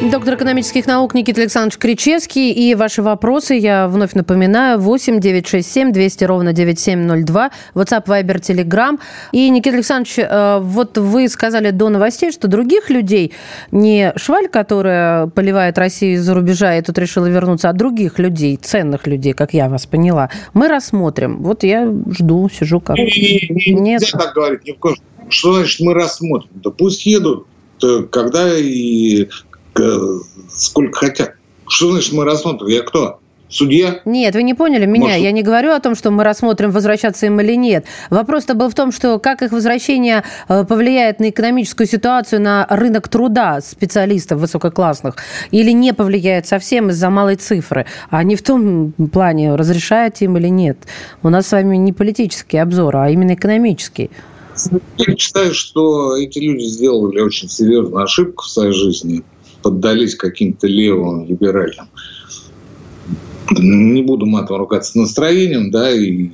[0.00, 2.52] Доктор экономических наук Никита Александрович Кричевский.
[2.52, 8.96] И ваши вопросы, я вновь напоминаю, 8 967 200 ровно 9702, WhatsApp, Viber, Telegram.
[9.32, 13.32] И, Никита Александрович, э, вот вы сказали до новостей, что других людей,
[13.72, 19.08] не шваль, которая поливает Россию из-за рубежа и тут решила вернуться, а других людей, ценных
[19.08, 21.42] людей, как я вас поняла, мы рассмотрим.
[21.42, 22.98] Вот я жду, сижу как...
[22.98, 23.10] Нет.
[24.00, 24.94] Нельзя так говорить, ни в коем
[25.28, 26.50] Что значит мы рассмотрим?
[26.54, 27.48] Да пусть едут,
[28.12, 29.26] когда и
[30.50, 31.34] сколько хотят.
[31.66, 32.68] Что значит мы рассмотрим?
[32.68, 33.20] Я кто?
[33.50, 34.02] Судья?
[34.04, 35.06] Нет, вы не поняли меня.
[35.06, 35.20] Может...
[35.20, 37.86] Я не говорю о том, что мы рассмотрим, возвращаться им или нет.
[38.10, 43.08] Вопрос-то был в том, что как их возвращение э, повлияет на экономическую ситуацию, на рынок
[43.08, 45.16] труда специалистов высококлассных,
[45.50, 50.48] или не повлияет совсем из-за малой цифры, а не в том плане, разрешает им или
[50.48, 50.78] нет.
[51.22, 54.10] У нас с вами не политический обзор, а именно экономический.
[54.98, 59.22] Я считаю, что эти люди сделали очень серьезную ошибку в своей жизни–
[59.68, 61.88] поддались каким-то левым либеральным,
[63.50, 66.30] не буду матом ругаться, настроением, да, и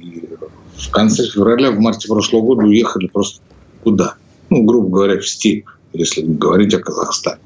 [0.77, 3.41] в конце февраля, в марте прошлого года уехали просто
[3.83, 4.15] куда?
[4.51, 7.41] Ну, грубо говоря, в степь, если говорить о Казахстане.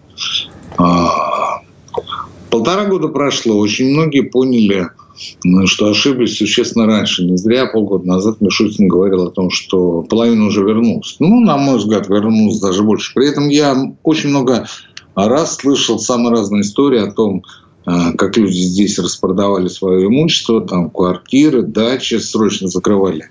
[0.77, 1.63] А,
[2.51, 4.89] полтора года прошло, очень многие поняли,
[5.45, 7.25] ну, что ошиблись существенно раньше.
[7.25, 11.17] Не зря полгода назад Мишустин говорил о том, что половина уже вернулась.
[11.19, 13.13] Ну, на мой взгляд, вернулась даже больше.
[13.15, 14.67] При этом я очень много
[15.19, 17.43] а раз слышал самые разные истории о том,
[17.85, 23.25] а, как люди здесь распродавали свое имущество, там квартиры, дачи срочно закрывали,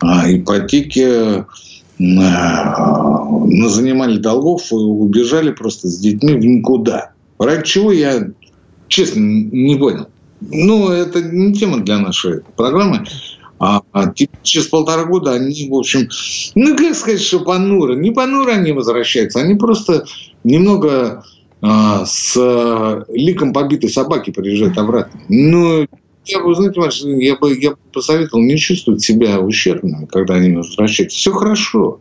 [0.00, 1.46] а ипотеки
[1.98, 7.12] занимали долгов и убежали просто с детьми в никуда.
[7.38, 8.28] Ради чего я,
[8.88, 10.08] честно, не понял.
[10.42, 13.06] Ну, это не тема для нашей программы.
[13.58, 16.08] А, а через полтора года они, в общем,
[16.54, 17.94] ну, как сказать, что понуро.
[17.94, 20.06] Не понуро они возвращаются, они просто
[20.44, 21.22] немного а,
[21.62, 25.20] с э, ликом побитой собаки приезжают обратно.
[25.28, 25.86] Но
[26.24, 31.18] я бы, знаете, Маш, я бы, я посоветовал не чувствовать себя ущербно, когда они возвращаются.
[31.18, 32.00] Все хорошо.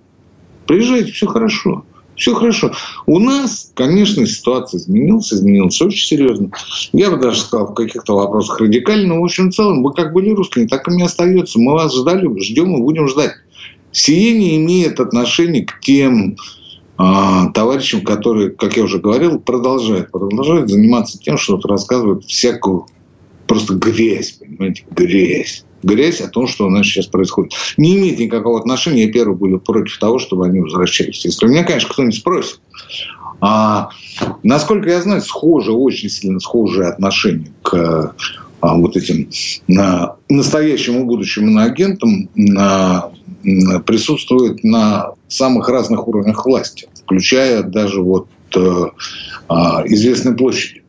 [0.67, 1.83] Приезжайте, все хорошо.
[2.15, 2.73] Все хорошо.
[3.05, 6.51] У нас, конечно, ситуация изменилась, изменилась очень серьезно.
[6.91, 10.11] Я бы даже сказал, в каких-то вопросах радикально, но в общем в целом вы как
[10.11, 11.59] были русскими, так и не остается.
[11.59, 13.31] Мы вас ждали, ждем и будем ждать.
[13.93, 16.58] Сие не имеет отношения к тем а,
[17.53, 22.87] товарищам, которые, как я уже говорил, продолжают, продолжают заниматься тем, что вот рассказывают всякую
[23.47, 25.65] просто грязь, понимаете, грязь.
[25.81, 27.53] Грязь о том, что у нас сейчас происходит.
[27.77, 31.23] Не имеет никакого отношения, я первый буду против того, чтобы они возвращались.
[31.23, 32.59] Если меня, конечно, кто-нибудь спросит,
[33.41, 33.89] а,
[34.43, 38.13] насколько я знаю, схожие, очень сильно схожие отношения к
[38.61, 39.29] а, вот этим
[39.67, 43.09] на, настоящим и будущим иноагентам на,
[43.85, 48.85] присутствует на самых разных уровнях власти, включая даже вот э,
[49.49, 49.53] э,
[49.85, 50.83] известной площади.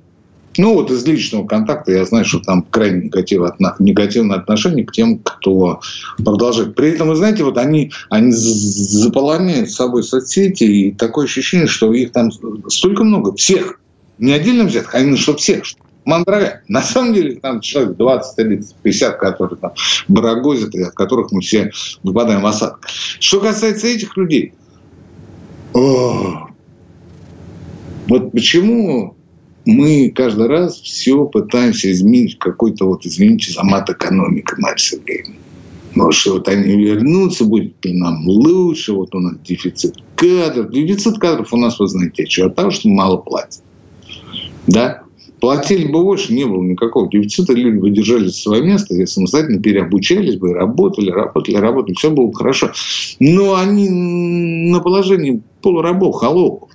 [0.59, 5.19] Ну, вот из личного контакта я знаю, что там крайне негативное, негативное отношение к тем,
[5.19, 5.81] кто
[6.17, 6.75] продолжает.
[6.75, 12.13] При этом, вы знаете, вот они, они заполоняют собой соцсети, и такое ощущение, что их
[12.13, 12.31] там
[12.69, 13.81] столько много, всех,
[14.19, 15.81] не отдельно взятых, а именно что всех, что
[16.11, 16.63] Мандрага.
[16.69, 19.73] На самом деле там человек 20, 30, 50, которые там
[20.09, 21.71] барагозят, и от которых мы все
[22.03, 22.85] выпадаем в осадок.
[23.21, 24.53] Что касается этих людей,
[25.73, 26.49] о,
[28.09, 29.17] вот почему
[29.65, 35.37] мы каждый раз все пытаемся изменить какой-то вот, извините, за мат экономика, Марья Сергеевна.
[35.95, 40.71] Может, вот они вернутся, будет нам лучше, вот у нас дефицит кадров.
[40.73, 42.47] Дефицит кадров у нас, вы знаете, что?
[42.47, 43.63] От того, что мало платят.
[44.67, 45.03] Да?
[45.41, 50.37] Платили бы больше, не было никакого дефицита, люди бы держали свое место, и самостоятельно переобучались
[50.37, 52.73] бы, работали, работали, работали, все было хорошо.
[53.21, 56.71] Но они на положении полурабов, холопов.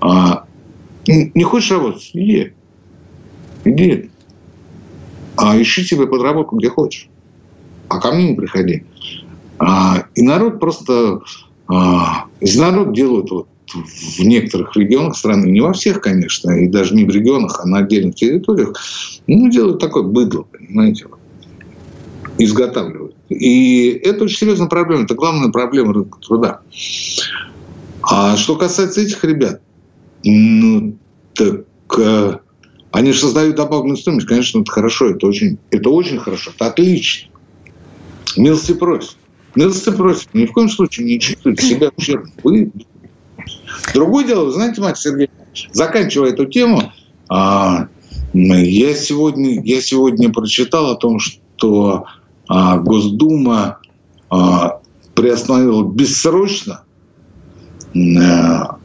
[0.00, 0.44] А,
[1.06, 2.10] не хочешь работать?
[2.14, 2.52] Иди.
[3.64, 4.10] Иди.
[5.36, 7.08] А ищи себе подработку, где хочешь.
[7.88, 8.84] А ко мне не приходи.
[9.58, 11.20] А, и народ просто...
[11.66, 16.94] А, из народ делают вот в некоторых регионах страны, не во всех, конечно, и даже
[16.94, 18.74] не в регионах, а на отдельных территориях,
[19.26, 21.06] ну, делают такое быдло, понимаете,
[22.38, 23.14] изготавливают.
[23.28, 26.60] И это очень серьезная проблема, это главная проблема рынка труда.
[28.02, 29.60] А что касается этих ребят,
[30.24, 30.96] ну,
[31.34, 31.64] так
[31.98, 32.38] э,
[32.90, 37.28] они же создают добавленную стоимость, конечно, это хорошо, это очень, это очень хорошо, это отлично.
[38.36, 39.16] Милости просит.
[39.54, 40.28] Милости просит.
[40.32, 42.32] Ни в коем случае не чувствуйте себя ущербным.
[42.44, 42.70] Вы
[43.94, 46.92] Другое дело, вы знаете, Макс Сергеевич, заканчивая эту тему,
[47.28, 47.88] а,
[48.32, 52.04] я сегодня, я сегодня прочитал о том, что
[52.48, 53.78] а, Госдума
[54.30, 54.80] а,
[55.14, 56.84] приостановила бессрочно
[57.92, 57.98] э,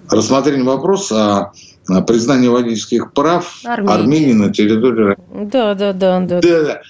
[0.10, 1.52] рассмотрение вопроса
[1.88, 5.16] о признании водительских прав Армении, Армении на территории
[5.52, 6.20] Да, да, да.
[6.22, 6.42] да.
[6.42, 6.82] да, да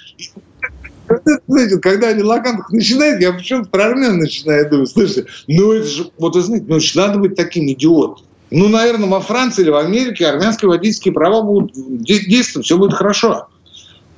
[1.47, 6.11] знаете, когда они Лакантов начинают, я почему-то про армян начинаю думать, слушайте, ну это же,
[6.17, 8.25] вот вы знаете, ну надо быть таким идиотом.
[8.51, 13.47] Ну, наверное, во Франции или в Америке армянские водительские права будут действовать, все будет хорошо.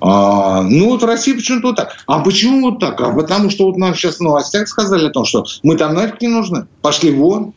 [0.02, 1.96] А, ну, вот в России почему-то вот так.
[2.06, 3.00] А почему вот так?
[3.00, 6.22] А потому что вот нам сейчас в новостях сказали о том, что мы там нафиг
[6.22, 6.68] не нужны.
[6.82, 7.54] Пошли вон.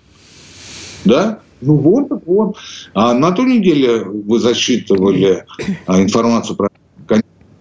[1.04, 1.40] Да?
[1.60, 2.54] Ну, вон так вон.
[2.94, 5.44] А на ту неделю вы засчитывали
[5.86, 6.68] а, информацию про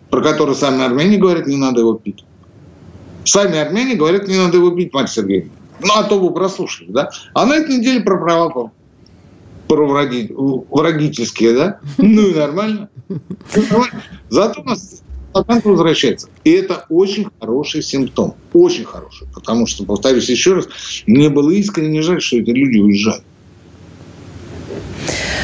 [0.09, 2.23] про который сами армяне говорят, не надо его пить.
[3.23, 5.51] Сами армяне говорят, не надо его бить, мать Сергеевна.
[5.81, 7.09] Ну, а то вы прослушали, да?
[7.33, 8.71] А на этой неделе про права
[9.67, 11.79] про врагительские, да?
[11.97, 12.89] Ну и нормально.
[14.29, 15.01] Зато у нас
[15.33, 16.29] Атанка возвращается.
[16.43, 18.35] И это очень хороший симптом.
[18.53, 19.27] Очень хороший.
[19.33, 20.67] Потому что, повторюсь еще раз,
[21.05, 23.23] мне было искренне не жаль, что эти люди уезжают.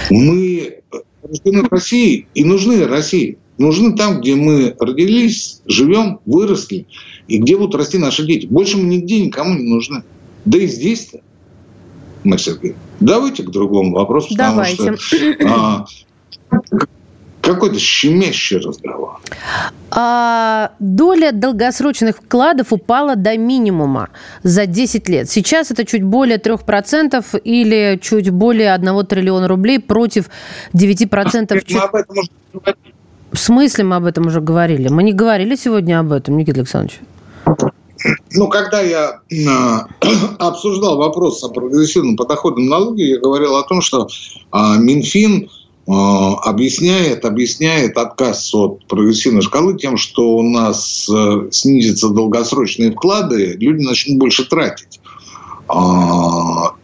[0.09, 0.81] Мы
[1.21, 6.87] рождены в России и нужны России нужны там, где мы родились, живем, выросли,
[7.27, 8.45] и где будут расти наши дети.
[8.47, 10.03] Больше мы нигде никому не нужны.
[10.45, 11.19] Да и здесь-то,
[12.37, 12.79] Сергеевна.
[12.99, 14.33] Давайте к другому вопросу.
[14.35, 14.95] Давайте.
[14.97, 15.85] Что, а,
[17.41, 19.19] какой-то щемящий разговор.
[19.91, 24.09] А, доля долгосрочных вкладов упала до минимума
[24.43, 25.29] за 10 лет.
[25.29, 30.29] Сейчас это чуть более 3% или чуть более 1 триллиона рублей против
[30.73, 31.61] 9%.
[31.69, 32.75] Мы об этом уже
[33.33, 34.89] в смысле мы об этом уже говорили?
[34.89, 36.99] Мы не говорили сегодня об этом, Никита Александрович.
[38.33, 39.35] Ну, когда я э,
[40.39, 45.49] обсуждал вопрос о прогрессивном подоходном налоге, я говорил о том, что э, Минфин
[45.87, 51.09] э, объясняет, объясняет отказ от прогрессивной шкалы тем, что у нас
[51.51, 54.99] снизятся долгосрочные вклады, люди начнут больше тратить.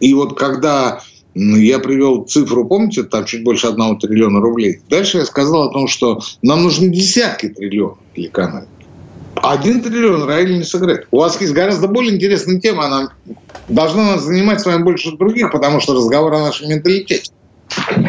[0.00, 1.00] И вот когда
[1.34, 4.80] я привел цифру, помните, там чуть больше одного триллиона рублей.
[4.88, 8.68] Дальше я сказал о том, что нам нужны десятки триллионов для экономики.
[9.36, 11.06] Один триллион реально не сыграет.
[11.10, 13.12] У вас есть гораздо более интересная тема, она
[13.68, 17.30] должна нас занимать с вами больше других, потому что разговор о нашем менталитете.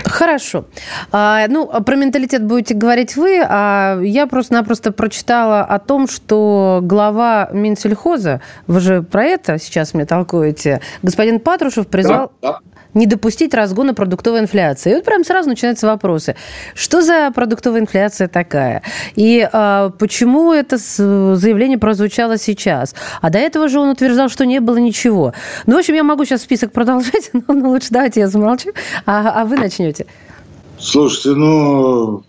[0.06, 0.66] Хорошо.
[1.12, 7.50] А, ну, про менталитет будете говорить вы, а я просто-напросто прочитала о том, что глава
[7.52, 12.32] Минсельхоза, вы же про это сейчас мне толкуете, господин Патрушев призвал...
[12.42, 12.60] Да, да
[12.94, 14.92] не допустить разгона продуктовой инфляции.
[14.92, 16.36] И вот прям сразу начинаются вопросы.
[16.76, 18.84] Что за продуктовая инфляция такая?
[19.16, 22.96] И а, почему это заявление прозвучало сейчас?
[23.22, 25.34] А до этого же он утверждал, что не было ничего.
[25.66, 28.72] Ну, в общем, я могу сейчас список продолжать, но, но лучше давайте я замолчу,
[29.06, 30.06] а, а вы начнете.
[30.80, 32.24] Слушайте, ну,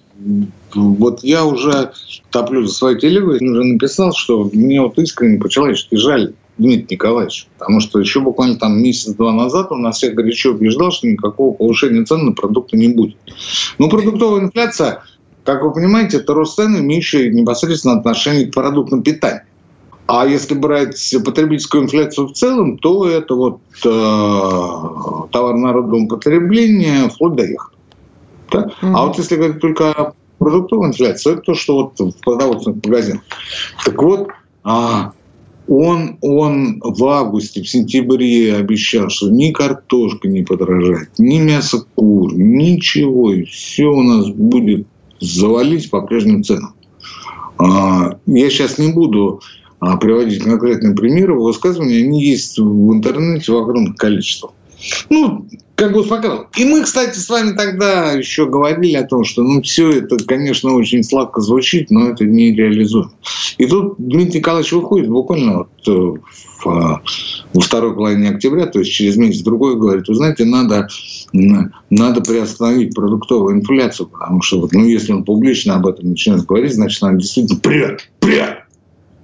[0.75, 1.92] вот я уже
[2.31, 7.47] топлю за свою телегу, уже написал, что мне вот искренне по-человечески жаль Дмитрий Николаевич.
[7.59, 12.05] Потому что еще буквально там месяц-два назад он нас всех горячо убеждал, что никакого повышения
[12.05, 13.16] цен на продукты не будет.
[13.79, 15.03] Но продуктовая инфляция,
[15.45, 19.47] как вы понимаете, это рост цен, имеющий непосредственно отношение к продуктам питания.
[20.14, 23.88] А если брать потребительскую инфляцию в целом, то это вот э,
[25.33, 27.72] товар народного потребления вплоть до яхт.
[28.51, 28.59] Да?
[28.59, 28.92] Mm-hmm.
[28.94, 33.22] А вот если говорить только о продуктовой инфляции, это то, что вот в продовольственных магазинах.
[33.87, 34.29] Так вот,
[34.64, 35.12] а,
[35.66, 42.35] он, он в августе, в сентябре обещал, что ни картошка не подорожает, ни мясо кур,
[42.35, 43.33] ничего.
[43.33, 44.87] И все у нас будет
[45.20, 46.75] завалить по прежним ценам.
[47.57, 49.40] А, я сейчас не буду
[50.01, 54.53] приводить конкретные примеры, высказывания, они есть в интернете в огромных количествах.
[55.11, 56.47] Ну, как бы успокаивал.
[56.57, 60.75] И мы, кстати, с вами тогда еще говорили о том, что ну, все это, конечно,
[60.75, 63.12] очень сладко звучит, но это не реализуемо.
[63.59, 66.99] И тут Дмитрий Николаевич выходит буквально вот э, в, э,
[67.55, 70.88] во второй половине октября, то есть через месяц-другой, говорит, вы знаете, надо,
[71.33, 77.03] надо приостановить продуктовую инфляцию, потому что ну, если он публично об этом начинает говорить, значит,
[77.03, 78.64] она действительно прет, прет,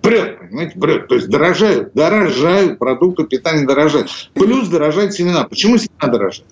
[0.03, 1.09] прет, понимаете, прет.
[1.09, 4.11] То есть дорожают, дорожают, продукты питания дорожают.
[4.35, 5.45] Плюс дорожают семена.
[5.45, 6.47] Почему семена дорожают?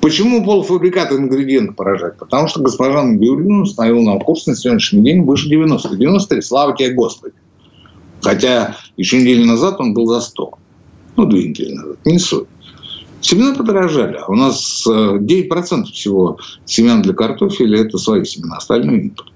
[0.00, 2.16] Почему полуфабрикаты ингредиенты поражают?
[2.18, 5.96] Потому что госпожа Набиулина установила нам курс на сегодняшний день выше 90.
[5.96, 7.34] 93, слава тебе, Господи.
[8.22, 10.52] Хотя еще неделю назад он был за 100.
[11.16, 12.48] Ну, две недели назад, не суть.
[13.20, 14.16] Семена подорожали.
[14.16, 19.32] А у нас 9% э, всего семян для картофеля– это свои семена, остальные импорт.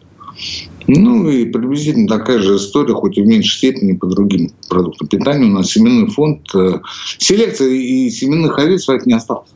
[0.88, 5.44] Ну и приблизительно такая же история, хоть и в меньшей степени по другим продуктам питания.
[5.44, 6.80] У нас семенной фонд, э,
[7.18, 9.50] селекция и семенных овец своих не осталось.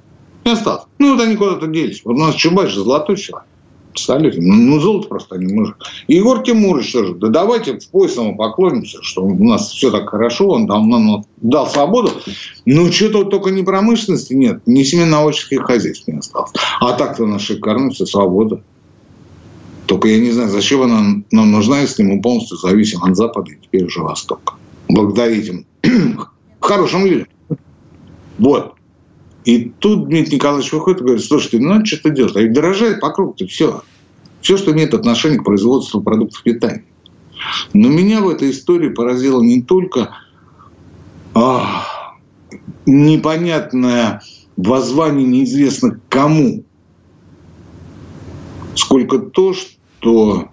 [0.44, 0.84] Не осталось.
[0.98, 2.02] Ну вот они куда-то делись.
[2.04, 3.46] Вот у нас Чубайс же золотой человек.
[3.92, 4.40] Представляете?
[4.40, 5.76] Ну, ну, золото просто не может.
[6.08, 7.14] Егор Тимурович тоже.
[7.14, 11.24] Да давайте в пояс ему поклонимся, что у нас все так хорошо, он там нам
[11.38, 12.10] дал свободу.
[12.64, 16.52] Но что-то только не промышленности нет, ни семенно-овощных хозяйств не осталось.
[16.80, 18.62] А так-то наша кормится свобода.
[19.92, 23.58] Только я не знаю, зачем она нам нужна, если мы полностью зависим от Запада и
[23.60, 24.54] теперь уже Востока.
[24.88, 25.66] Благодаря этим
[26.60, 27.26] хорошим людям.
[28.38, 28.72] Вот.
[29.44, 32.34] И тут Дмитрий Николаевич выходит и говорит, слушайте, ну надо что-то делать.
[32.36, 33.82] А ведь дорожает по кругу все.
[34.40, 36.86] Все, что имеет отношение к производству продуктов питания.
[37.74, 40.16] Но меня в этой истории поразило не только
[41.34, 41.84] а,
[42.86, 44.22] непонятное
[44.56, 46.64] воззвание неизвестно кому,
[48.74, 50.48] сколько то, что кто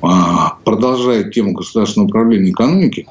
[0.00, 3.06] а, продолжает тему государственного управления экономики,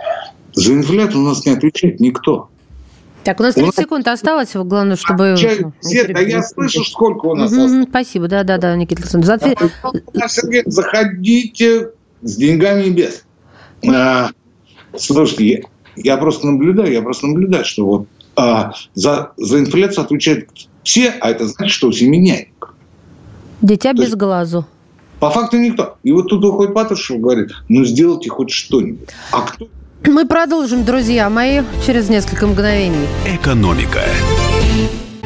[0.53, 2.49] за инфляцию у нас не отвечает никто.
[3.23, 5.37] Так, у нас 30 у секунд осталось, главное, чтобы...
[5.37, 7.87] Свет, а я слышу, сколько у нас осталось.
[7.87, 9.71] Спасибо, да-да-да, Никита Александрович.
[10.27, 11.91] Сергей, заходите
[12.23, 13.23] с деньгами и без.
[13.87, 14.31] А,
[14.97, 20.49] слушайте, я, я просто наблюдаю, я просто наблюдаю, что вот а, за, за инфляцию отвечают
[20.83, 22.47] все, а это значит, что все меняет.
[23.61, 24.65] Дитя То без глазу.
[25.21, 25.97] По факту никто.
[26.01, 29.07] И вот тут выходит Патрушев говорит, ну сделайте хоть что-нибудь.
[29.31, 29.67] А кто?
[30.07, 33.05] Мы продолжим, друзья мои, через несколько мгновений.
[33.27, 34.01] Экономика.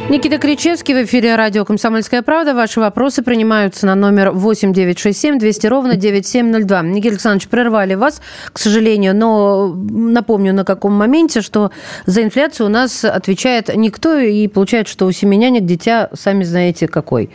[0.09, 2.53] Никита Кричевский в эфире радио «Комсомольская правда».
[2.53, 6.81] Ваши вопросы принимаются на номер 8 967 200 ровно 9702.
[6.81, 11.71] Никита Александрович, прервали вас, к сожалению, но напомню на каком моменте, что
[12.05, 17.29] за инфляцию у нас отвечает никто, и получается, что у семеняник дитя, сами знаете, какой.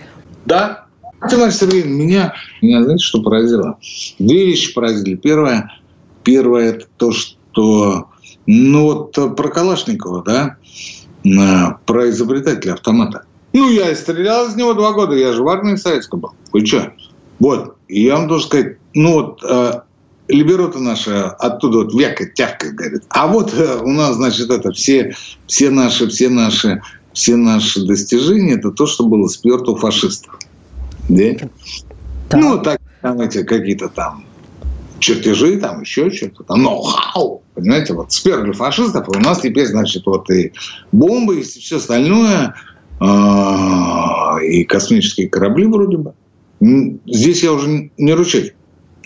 [0.44, 0.89] Да,
[1.28, 3.78] Тимур Сергеевич, меня, меня, знаете, что поразило?
[4.18, 5.16] Две вещи поразили.
[5.16, 5.70] Первое,
[6.24, 8.08] первое это то, что
[8.46, 10.56] ну вот про Калашникова, да,
[11.84, 13.24] про изобретателя автомата.
[13.52, 16.30] Ну, я и стрелял из него два года, я же в армии советской был.
[16.52, 16.92] Вы что?
[17.40, 19.80] Вот, и я вам должен сказать, ну вот, э,
[20.28, 23.02] либерота наша оттуда вот вякает, тявкает, говорит.
[23.08, 25.14] А вот э, у нас, значит, это все,
[25.46, 26.82] все наши, все наши,
[27.12, 30.38] все наши достижения, это то, что было сперто у фашистов.
[31.10, 31.48] Да?
[32.30, 32.36] Да.
[32.38, 34.24] Ну, так, там эти какие-то там
[35.00, 40.06] чертежи, там еще что-то, там ноу-хау, понимаете, вот сперли фашистов, и у нас теперь, значит,
[40.06, 40.52] вот и
[40.92, 42.54] бомбы, и все остальное,
[44.42, 46.14] и космические корабли вроде бы.
[47.06, 48.52] Здесь я уже не ручаюсь.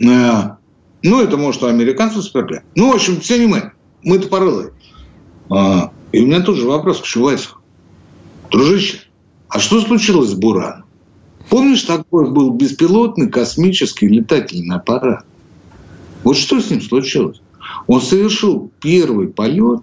[0.00, 0.56] Э,
[1.04, 2.62] ну, это может у американцев сперли.
[2.74, 3.70] Ну, в общем, все не мы.
[4.02, 4.72] Мы тупорылые.
[5.50, 7.50] А, и у меня тоже вопрос к Шувайцу.
[8.50, 8.98] Дружище,
[9.48, 10.83] а что случилось с Бураном?
[11.48, 15.24] Помнишь, такой был беспилотный космический летательный аппарат?
[16.22, 17.40] Вот что с ним случилось?
[17.86, 19.82] Он совершил первый полет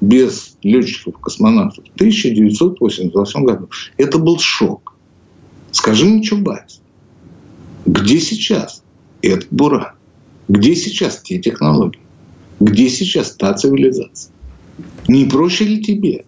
[0.00, 3.70] без летчиков-космонавтов в 1988 году.
[3.96, 4.94] Это был шок.
[5.70, 6.80] Скажи мне, Чубайс,
[7.84, 8.82] где сейчас
[9.22, 9.92] этот Буран?
[10.48, 12.00] Где сейчас те технологии?
[12.60, 14.32] Где сейчас та цивилизация?
[15.08, 16.24] Не проще ли тебе,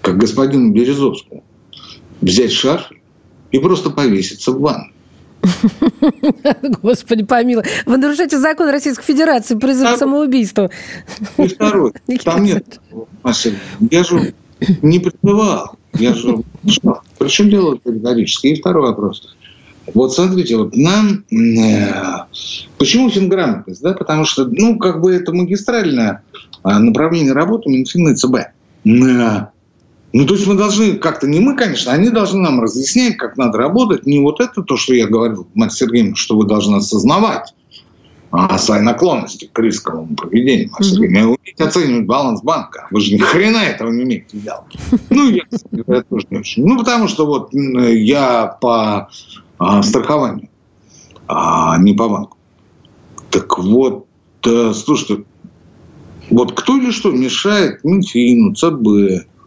[0.00, 1.44] как господину Березовскому,
[2.20, 2.90] взять шарф
[3.50, 4.92] и просто повеситься в ванну?
[6.82, 7.64] Господи, помилуй.
[7.86, 10.70] Вы нарушаете закон Российской Федерации, призыв к самоубийству.
[11.36, 11.92] И второй.
[12.24, 12.80] Там нет,
[13.90, 14.34] я же
[14.82, 15.76] не призывал.
[15.94, 16.42] Я же...
[17.18, 18.48] Причем дело категорически.
[18.48, 19.34] И второй вопрос.
[19.94, 21.24] Вот смотрите, вот нам...
[21.30, 22.26] Э,
[22.76, 23.82] почему финграмотность?
[23.82, 23.94] Да?
[23.94, 26.22] Потому что, ну, как бы это магистральное
[26.62, 28.36] а, направление работы Минфина и ЦБ.
[30.12, 33.58] Ну, то есть мы должны как-то, не мы, конечно, они должны нам разъяснять, как надо
[33.58, 34.06] работать.
[34.06, 37.54] Не вот это то, что я говорил, Марья Сергеевна, что вы должны осознавать
[38.30, 40.70] а, свои наклонности к рисковому поведению.
[40.70, 42.86] Марья Сергеевна, уметь оценивать баланс банка.
[42.90, 44.76] Вы же ни хрена этого не умеете делать.
[45.10, 45.42] Ну, я,
[45.72, 46.64] я тоже не очень.
[46.64, 49.10] Ну, потому что вот я по
[49.58, 50.48] а, страхованию,
[51.26, 52.38] а не по банку.
[53.30, 54.06] Так вот,
[54.46, 55.24] э, слушайте,
[56.30, 59.37] вот кто или что мешает Минфину, ЦБ а,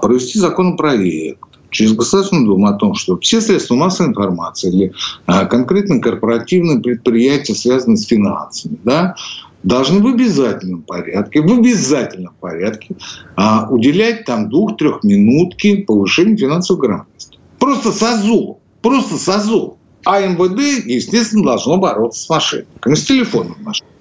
[0.00, 4.92] провести законопроект через Государственную Думу о том, что все средства массовой информации или
[5.26, 9.16] а, конкретно корпоративные предприятия, связанные с финансами, да,
[9.62, 12.94] должны в обязательном порядке, в обязательном порядке
[13.36, 17.38] а, уделять там двух-трех минутки повышению финансовой грамотности.
[17.58, 19.78] Просто с азу, просто с азу.
[20.04, 23.92] А МВД, естественно, должно бороться с мошенниками, с телефонным мошенником.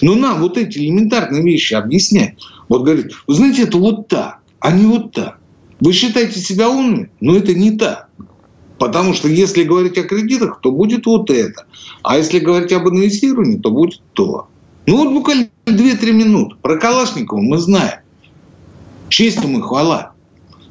[0.00, 2.36] Но нам вот эти элементарные вещи объяснять.
[2.68, 5.40] Вот говорит, вы знаете, это вот так, а не вот так.
[5.80, 8.08] Вы считаете себя умным, но это не так.
[8.78, 11.66] Потому что если говорить о кредитах, то будет вот это.
[12.02, 14.46] А если говорить об инвестировании, то будет то.
[14.86, 16.56] Ну вот буквально 2-3 минуты.
[16.62, 17.98] Про Калашникова мы знаем.
[19.08, 20.12] Честь ему и хвала.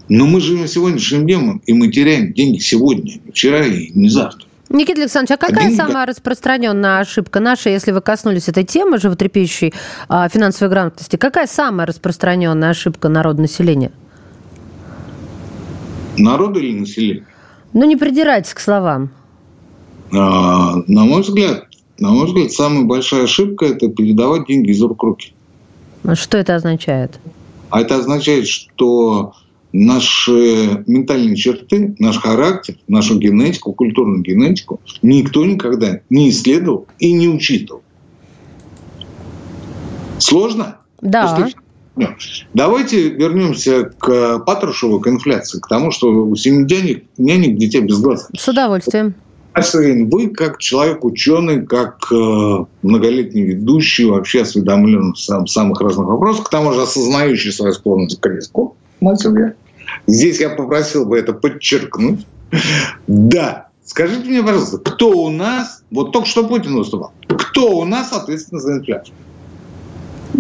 [0.07, 4.47] Но мы живем сегодняшним днем, и мы теряем деньги сегодня, вчера и не завтра.
[4.74, 5.78] Никита Александрович, а какая Один...
[5.78, 9.74] самая распространенная ошибка наша, если вы коснулись этой темы животрепещущей
[10.07, 13.91] а, финансовой грамотности, какая самая распространенная ошибка народа населения?
[16.17, 17.26] Народа или населения?
[17.74, 19.11] Ну, не придирайтесь к словам.
[20.13, 21.65] А, на мой взгляд,
[21.99, 25.34] на мой взгляд, самая большая ошибка– это передавать деньги из рук в руки.
[26.03, 27.19] А что это означает?
[27.69, 29.34] А это означает, что
[29.74, 37.30] наши ментальные черты, наш характер, нашу генетику, культурную генетику никто никогда не исследовал и не
[37.30, 37.82] учитывал.
[40.19, 40.78] Сложно?
[41.01, 41.49] Да.
[42.53, 46.65] Давайте вернемся к Патрушеву, к инфляции, к тому, что у семи
[47.17, 48.30] нянек, дитя без глаз.
[48.38, 49.15] С удовольствием.
[49.53, 56.49] Вы как человек ученый, как э, многолетний ведущий, вообще осведомлен в самых разных вопросах, к
[56.49, 58.78] тому же осознающий свою склонность к риску,
[60.07, 62.25] Здесь я попросил бы это подчеркнуть.
[63.07, 68.11] Да, скажите мне, пожалуйста, кто у нас, вот только что Путин выступал, кто у нас
[68.11, 69.15] ответственен за инфляцию?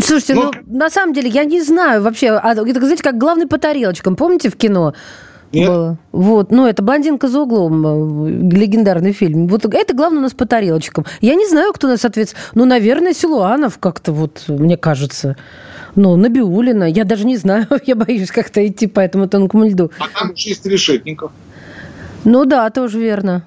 [0.01, 3.47] Слушайте, ну, ну на самом деле я не знаю вообще, а, это, знаете, как главный
[3.47, 4.93] по тарелочкам, помните в кино?
[5.51, 5.67] Нет.
[5.67, 5.97] Было.
[6.13, 9.47] Вот, ну, это «Блондинка за углом», э, легендарный фильм.
[9.47, 11.05] Вот это главное у нас по тарелочкам.
[11.19, 12.41] Я не знаю, кто у нас ответственен.
[12.55, 15.35] Ну, наверное, Силуанов как-то вот, мне кажется.
[15.95, 16.89] Ну, Набиулина.
[16.89, 19.91] Я даже не знаю, я боюсь как-то идти по этому тонкому льду.
[19.99, 21.31] А там еще есть Решетников.
[22.23, 23.45] Ну да, тоже верно.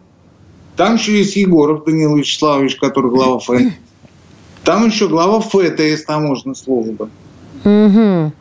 [0.76, 3.70] Там еще есть Егоров Данил Вячеславович, который глава ФЭ.
[4.64, 7.08] Там еще глава ФТС таможенной службы.
[7.64, 8.32] Угу.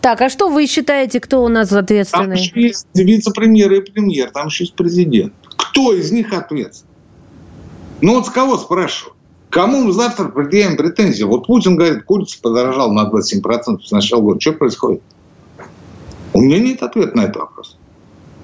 [0.00, 2.26] Так, а что вы считаете, кто у нас ответственный?
[2.26, 5.32] Там еще есть вице-премьер и премьер, там еще есть президент.
[5.56, 6.92] Кто из них ответственный?
[8.00, 9.15] Ну вот с кого спрашиваю?
[9.56, 11.22] Кому мы завтра предъявим претензии?
[11.22, 14.38] Вот Путин говорит, курица подорожала на 27% с начала года.
[14.38, 15.00] Что происходит?
[16.34, 17.78] У меня нет ответа на этот вопрос.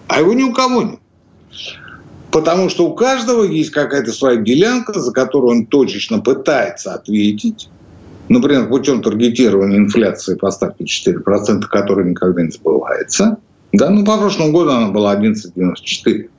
[0.09, 1.01] А его ни у кого нет.
[2.31, 7.69] Потому что у каждого есть какая-то своя делянка, за которую он точечно пытается ответить.
[8.31, 13.37] Например, путем таргетирования инфляции по ставке 4%, которая никогда не сбывается.
[13.73, 16.31] Да, ну, по прошлому году она была 11,94.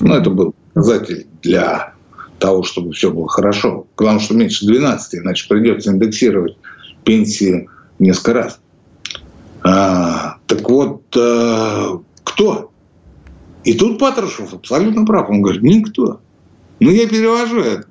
[0.00, 1.92] Ну, это был показатель для
[2.38, 3.86] того, чтобы все было хорошо.
[3.96, 6.56] Главное, что меньше 12, иначе придется индексировать
[7.04, 7.68] пенсии
[7.98, 8.60] несколько раз.
[9.62, 12.70] А, так вот, а, кто?
[13.64, 15.28] И тут Патрушев абсолютно прав.
[15.30, 16.20] Он говорит, никто.
[16.80, 17.82] Ну, я перевожу, я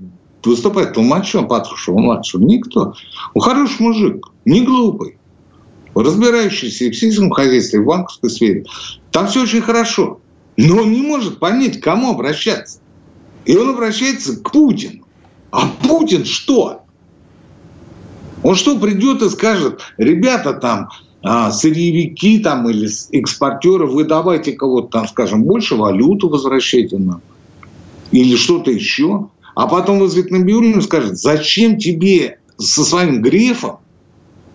[0.43, 2.41] выступает толмачом Патрушева-младшего.
[2.41, 2.93] Никто.
[3.34, 5.18] Он хороший мужик, не глупый,
[5.93, 8.66] разбирающийся и в сельском хозяйстве, и в банковской сфере.
[9.12, 10.20] Там все очень хорошо.
[10.56, 12.80] Но он не может понять, к кому обращаться.
[13.48, 15.06] И он обращается к Путину.
[15.52, 16.82] А Путин что?
[18.43, 20.89] Он что, придет и скажет, ребята там,
[21.24, 27.22] а, сырьевики там или экспортеры, вы давайте кого-то там, скажем, больше валюту возвращайте нам.
[28.12, 29.30] Или что-то еще.
[29.56, 33.78] А потом вызовет Набиуллину и скажет, зачем тебе со своим грефом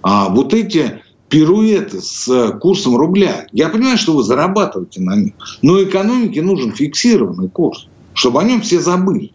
[0.02, 3.46] а, вот эти пируэты с курсом рубля.
[3.52, 5.32] Я понимаю, что вы зарабатываете на них,
[5.62, 9.32] но экономике нужен фиксированный курс, чтобы о нем все забыли.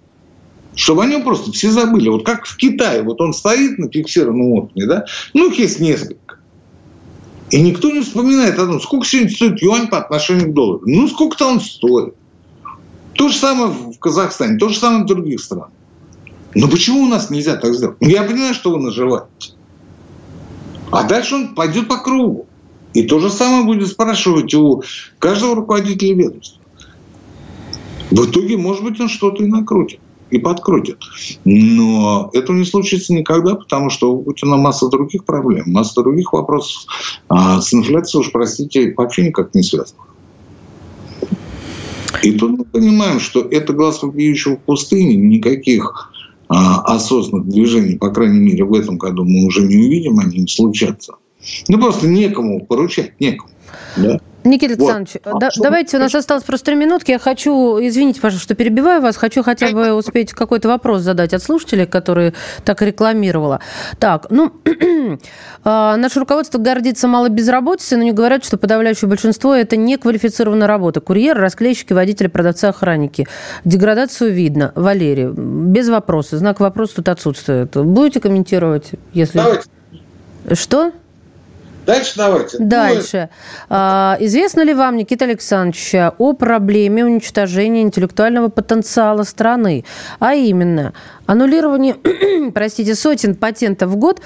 [0.75, 2.09] Чтобы о нем просто все забыли.
[2.09, 6.37] Вот как в Китае, вот он стоит на фиксированном уровне, да, ну их есть несколько.
[7.49, 10.81] И никто не вспоминает о том, сколько сегодня стоит юань по отношению к доллару.
[10.85, 12.13] Ну, сколько-то он стоит.
[13.13, 15.69] То же самое в Казахстане, то же самое в других странах.
[16.53, 17.97] Но почему у нас нельзя так сделать?
[18.01, 19.53] Ну, я понимаю, что вы наживаете.
[20.91, 22.47] А дальше он пойдет по кругу.
[22.93, 24.83] И то же самое будет спрашивать у
[25.19, 26.61] каждого руководителя ведомства.
[28.11, 29.99] В итоге, может быть, он что-то и накрутит,
[30.29, 30.97] и подкрутит.
[31.45, 36.85] Но это не случится никогда, потому что у Путина масса других проблем, масса других вопросов.
[37.29, 40.01] А с инфляцией, уж простите, вообще никак не связано.
[42.23, 46.11] И тут мы понимаем, что это глаз вопиющего в пустыне, никаких
[46.49, 50.47] а, осознанных движений, по крайней мере, в этом году мы уже не увидим, они не
[50.47, 51.13] случатся.
[51.67, 53.51] Ну, просто некому поручать, некому.
[53.97, 54.19] Да?
[54.47, 55.39] Никита Александрович, вот.
[55.39, 57.11] да, давайте, у нас осталось просто три минутки.
[57.11, 61.43] Я хочу, извините, пожалуйста, что перебиваю вас, хочу хотя бы успеть какой-то вопрос задать от
[61.43, 62.33] слушателей, которые
[62.63, 63.59] так рекламировала.
[63.99, 64.53] Так, ну,
[65.63, 71.01] а, наше руководство гордится малой безработицей, но не говорят, что подавляющее большинство– это неквалифицированная работа.
[71.01, 73.27] Курьеры, расклейщики, водители, продавцы, охранники.
[73.65, 74.71] Деградацию видно.
[74.75, 76.37] Валерий, без вопроса.
[76.37, 77.75] Знак вопроса тут отсутствует.
[77.75, 78.91] Будете комментировать?
[79.13, 79.37] Если...
[79.37, 79.63] Давайте.
[80.53, 80.91] Что?
[81.87, 82.57] Дальше давайте.
[82.59, 83.29] Дальше.
[83.31, 89.85] Ну, а, известно ли вам, Никита Александрович, о проблеме уничтожения интеллектуального потенциала страны?
[90.19, 90.93] А именно,
[91.25, 91.95] аннулирование,
[92.53, 94.21] простите, сотен патентов в год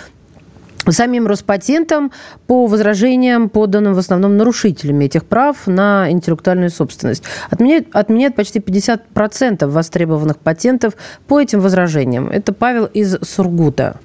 [0.90, 2.12] самим Роспатентом
[2.48, 7.22] по возражениям, поданным в основном нарушителями этих прав на интеллектуальную собственность.
[7.52, 10.96] Отменяет, отменяет почти 50% востребованных патентов
[11.28, 12.28] по этим возражениям.
[12.30, 14.00] Это Павел из Сургута.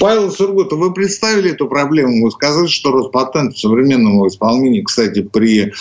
[0.00, 2.24] Павел Сургутов, вы представили эту проблему?
[2.24, 5.72] Вы сказали, что Роспатент в современном исполнении, кстати, при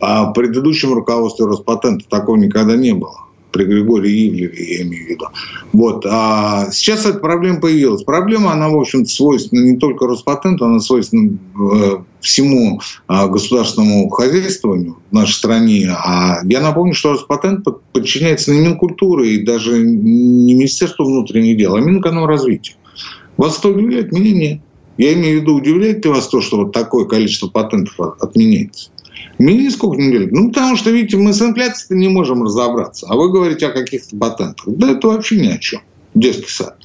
[0.00, 3.16] а, предыдущем руководстве Роспатента такого никогда не было.
[3.52, 5.26] При Григории Ивлеве, я имею в виду.
[5.74, 6.06] Вот.
[6.08, 8.02] А сейчас эта проблема появилась.
[8.02, 14.96] Проблема, она, в общем-то, свойственна не только Роспатенту, она свойственна э, всему а, государственному хозяйствованию
[15.10, 15.90] в нашей стране.
[15.90, 21.80] А я напомню, что Роспатент подчиняется не Минкультуре и даже не Министерству внутренних дел, а
[21.80, 22.76] Минэкономразвитию.
[23.36, 24.12] Вас это удивляет?
[24.12, 24.60] Меня нет.
[24.98, 28.90] Я имею в виду, удивляет ли вас то, что вот такое количество патентов отменяется?
[29.38, 30.32] Меня нисколько не удивляет.
[30.32, 33.06] Ну, потому что, видите, мы с инфляцией не можем разобраться.
[33.08, 34.64] А вы говорите о каких-то патентах.
[34.66, 35.80] Да это вообще ни о чем.
[36.14, 36.76] Детский сад.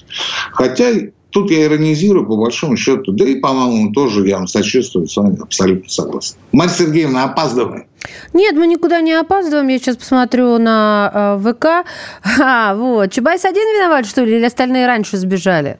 [0.51, 0.93] Хотя
[1.31, 5.37] тут я иронизирую, по большому счету, да и, по-моему, тоже я вам сочувствую, с вами
[5.41, 6.35] абсолютно согласен.
[6.53, 7.85] Марья Сергеевна, опаздываем.
[8.33, 9.67] Нет, мы никуда не опаздываем.
[9.67, 11.87] Я сейчас посмотрю на э, ВК.
[12.41, 13.11] А, вот.
[13.11, 14.37] Чубайс один виноват, что ли?
[14.37, 15.77] Или остальные раньше сбежали?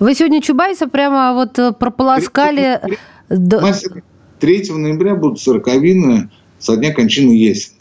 [0.00, 2.80] Вы сегодня Чубайса прямо вот э, прополоскали...
[4.40, 7.76] 3 ноября будут сороковины со дня кончины Есина.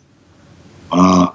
[0.90, 1.34] А,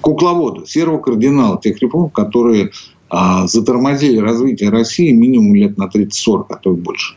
[0.00, 2.72] кукловода, серого кардинала, тех реформ, которые
[3.08, 7.14] а, затормозили развитие России минимум лет на 30-40, а то и больше.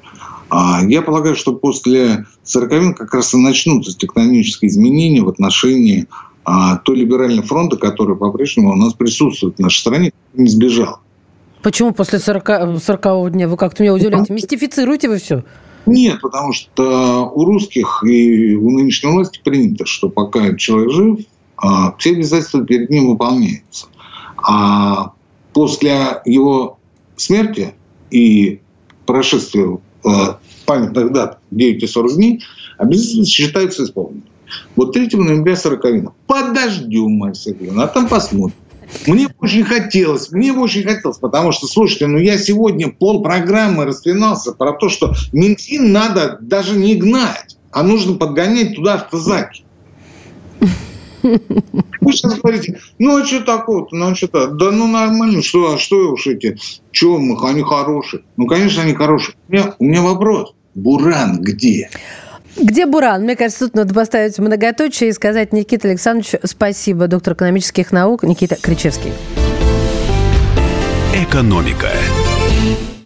[0.49, 6.08] А, я полагаю, что после сороковин как раз и начнутся тектонические изменения в отношении
[6.43, 10.99] а, той либеральной фронта, который по-прежнему у нас присутствует в нашей стране, не сбежал.
[11.62, 13.47] Почему после 40, 40 дня?
[13.47, 14.34] Вы как-то меня удивляете.
[14.34, 15.43] Мистифицируете вы все.
[15.86, 21.20] Нет, потому что у русских и у нынешней власти принято, что пока человек жив,
[21.57, 23.88] а, все обязательства перед ним выполняются.
[24.38, 25.14] А
[25.53, 26.78] после его
[27.16, 27.74] смерти
[28.09, 28.62] и
[29.05, 30.09] прошествия э,
[30.66, 32.43] памятных дат 9 и 40 дней
[32.78, 34.24] обязательства считаются исполненными.
[34.76, 38.57] Вот 3 ноября 40 Подождем, Марья Сергеевна, а там посмотрим.
[39.08, 44.52] Мне очень хотелось, мне очень хотелось, потому что, слушайте, ну я сегодня пол программы распинался
[44.52, 49.64] про то, что Минфин надо даже не гнать, а нужно подгонять туда автозаки.
[51.22, 55.74] Вы сейчас говорите, ну а что такого-то, ну а что то да ну нормально, что,
[55.74, 56.58] а что уж эти,
[56.92, 58.24] что мы, они хорошие.
[58.38, 59.36] Ну, конечно, они хорошие.
[59.48, 61.89] У меня, у меня вопрос, Буран где?
[62.58, 63.24] Где Буран?
[63.24, 68.56] Мне кажется, тут надо поставить многоточие и сказать Никита Александрович спасибо, доктор экономических наук Никита
[68.56, 69.12] Кричевский.
[71.14, 71.89] Экономика.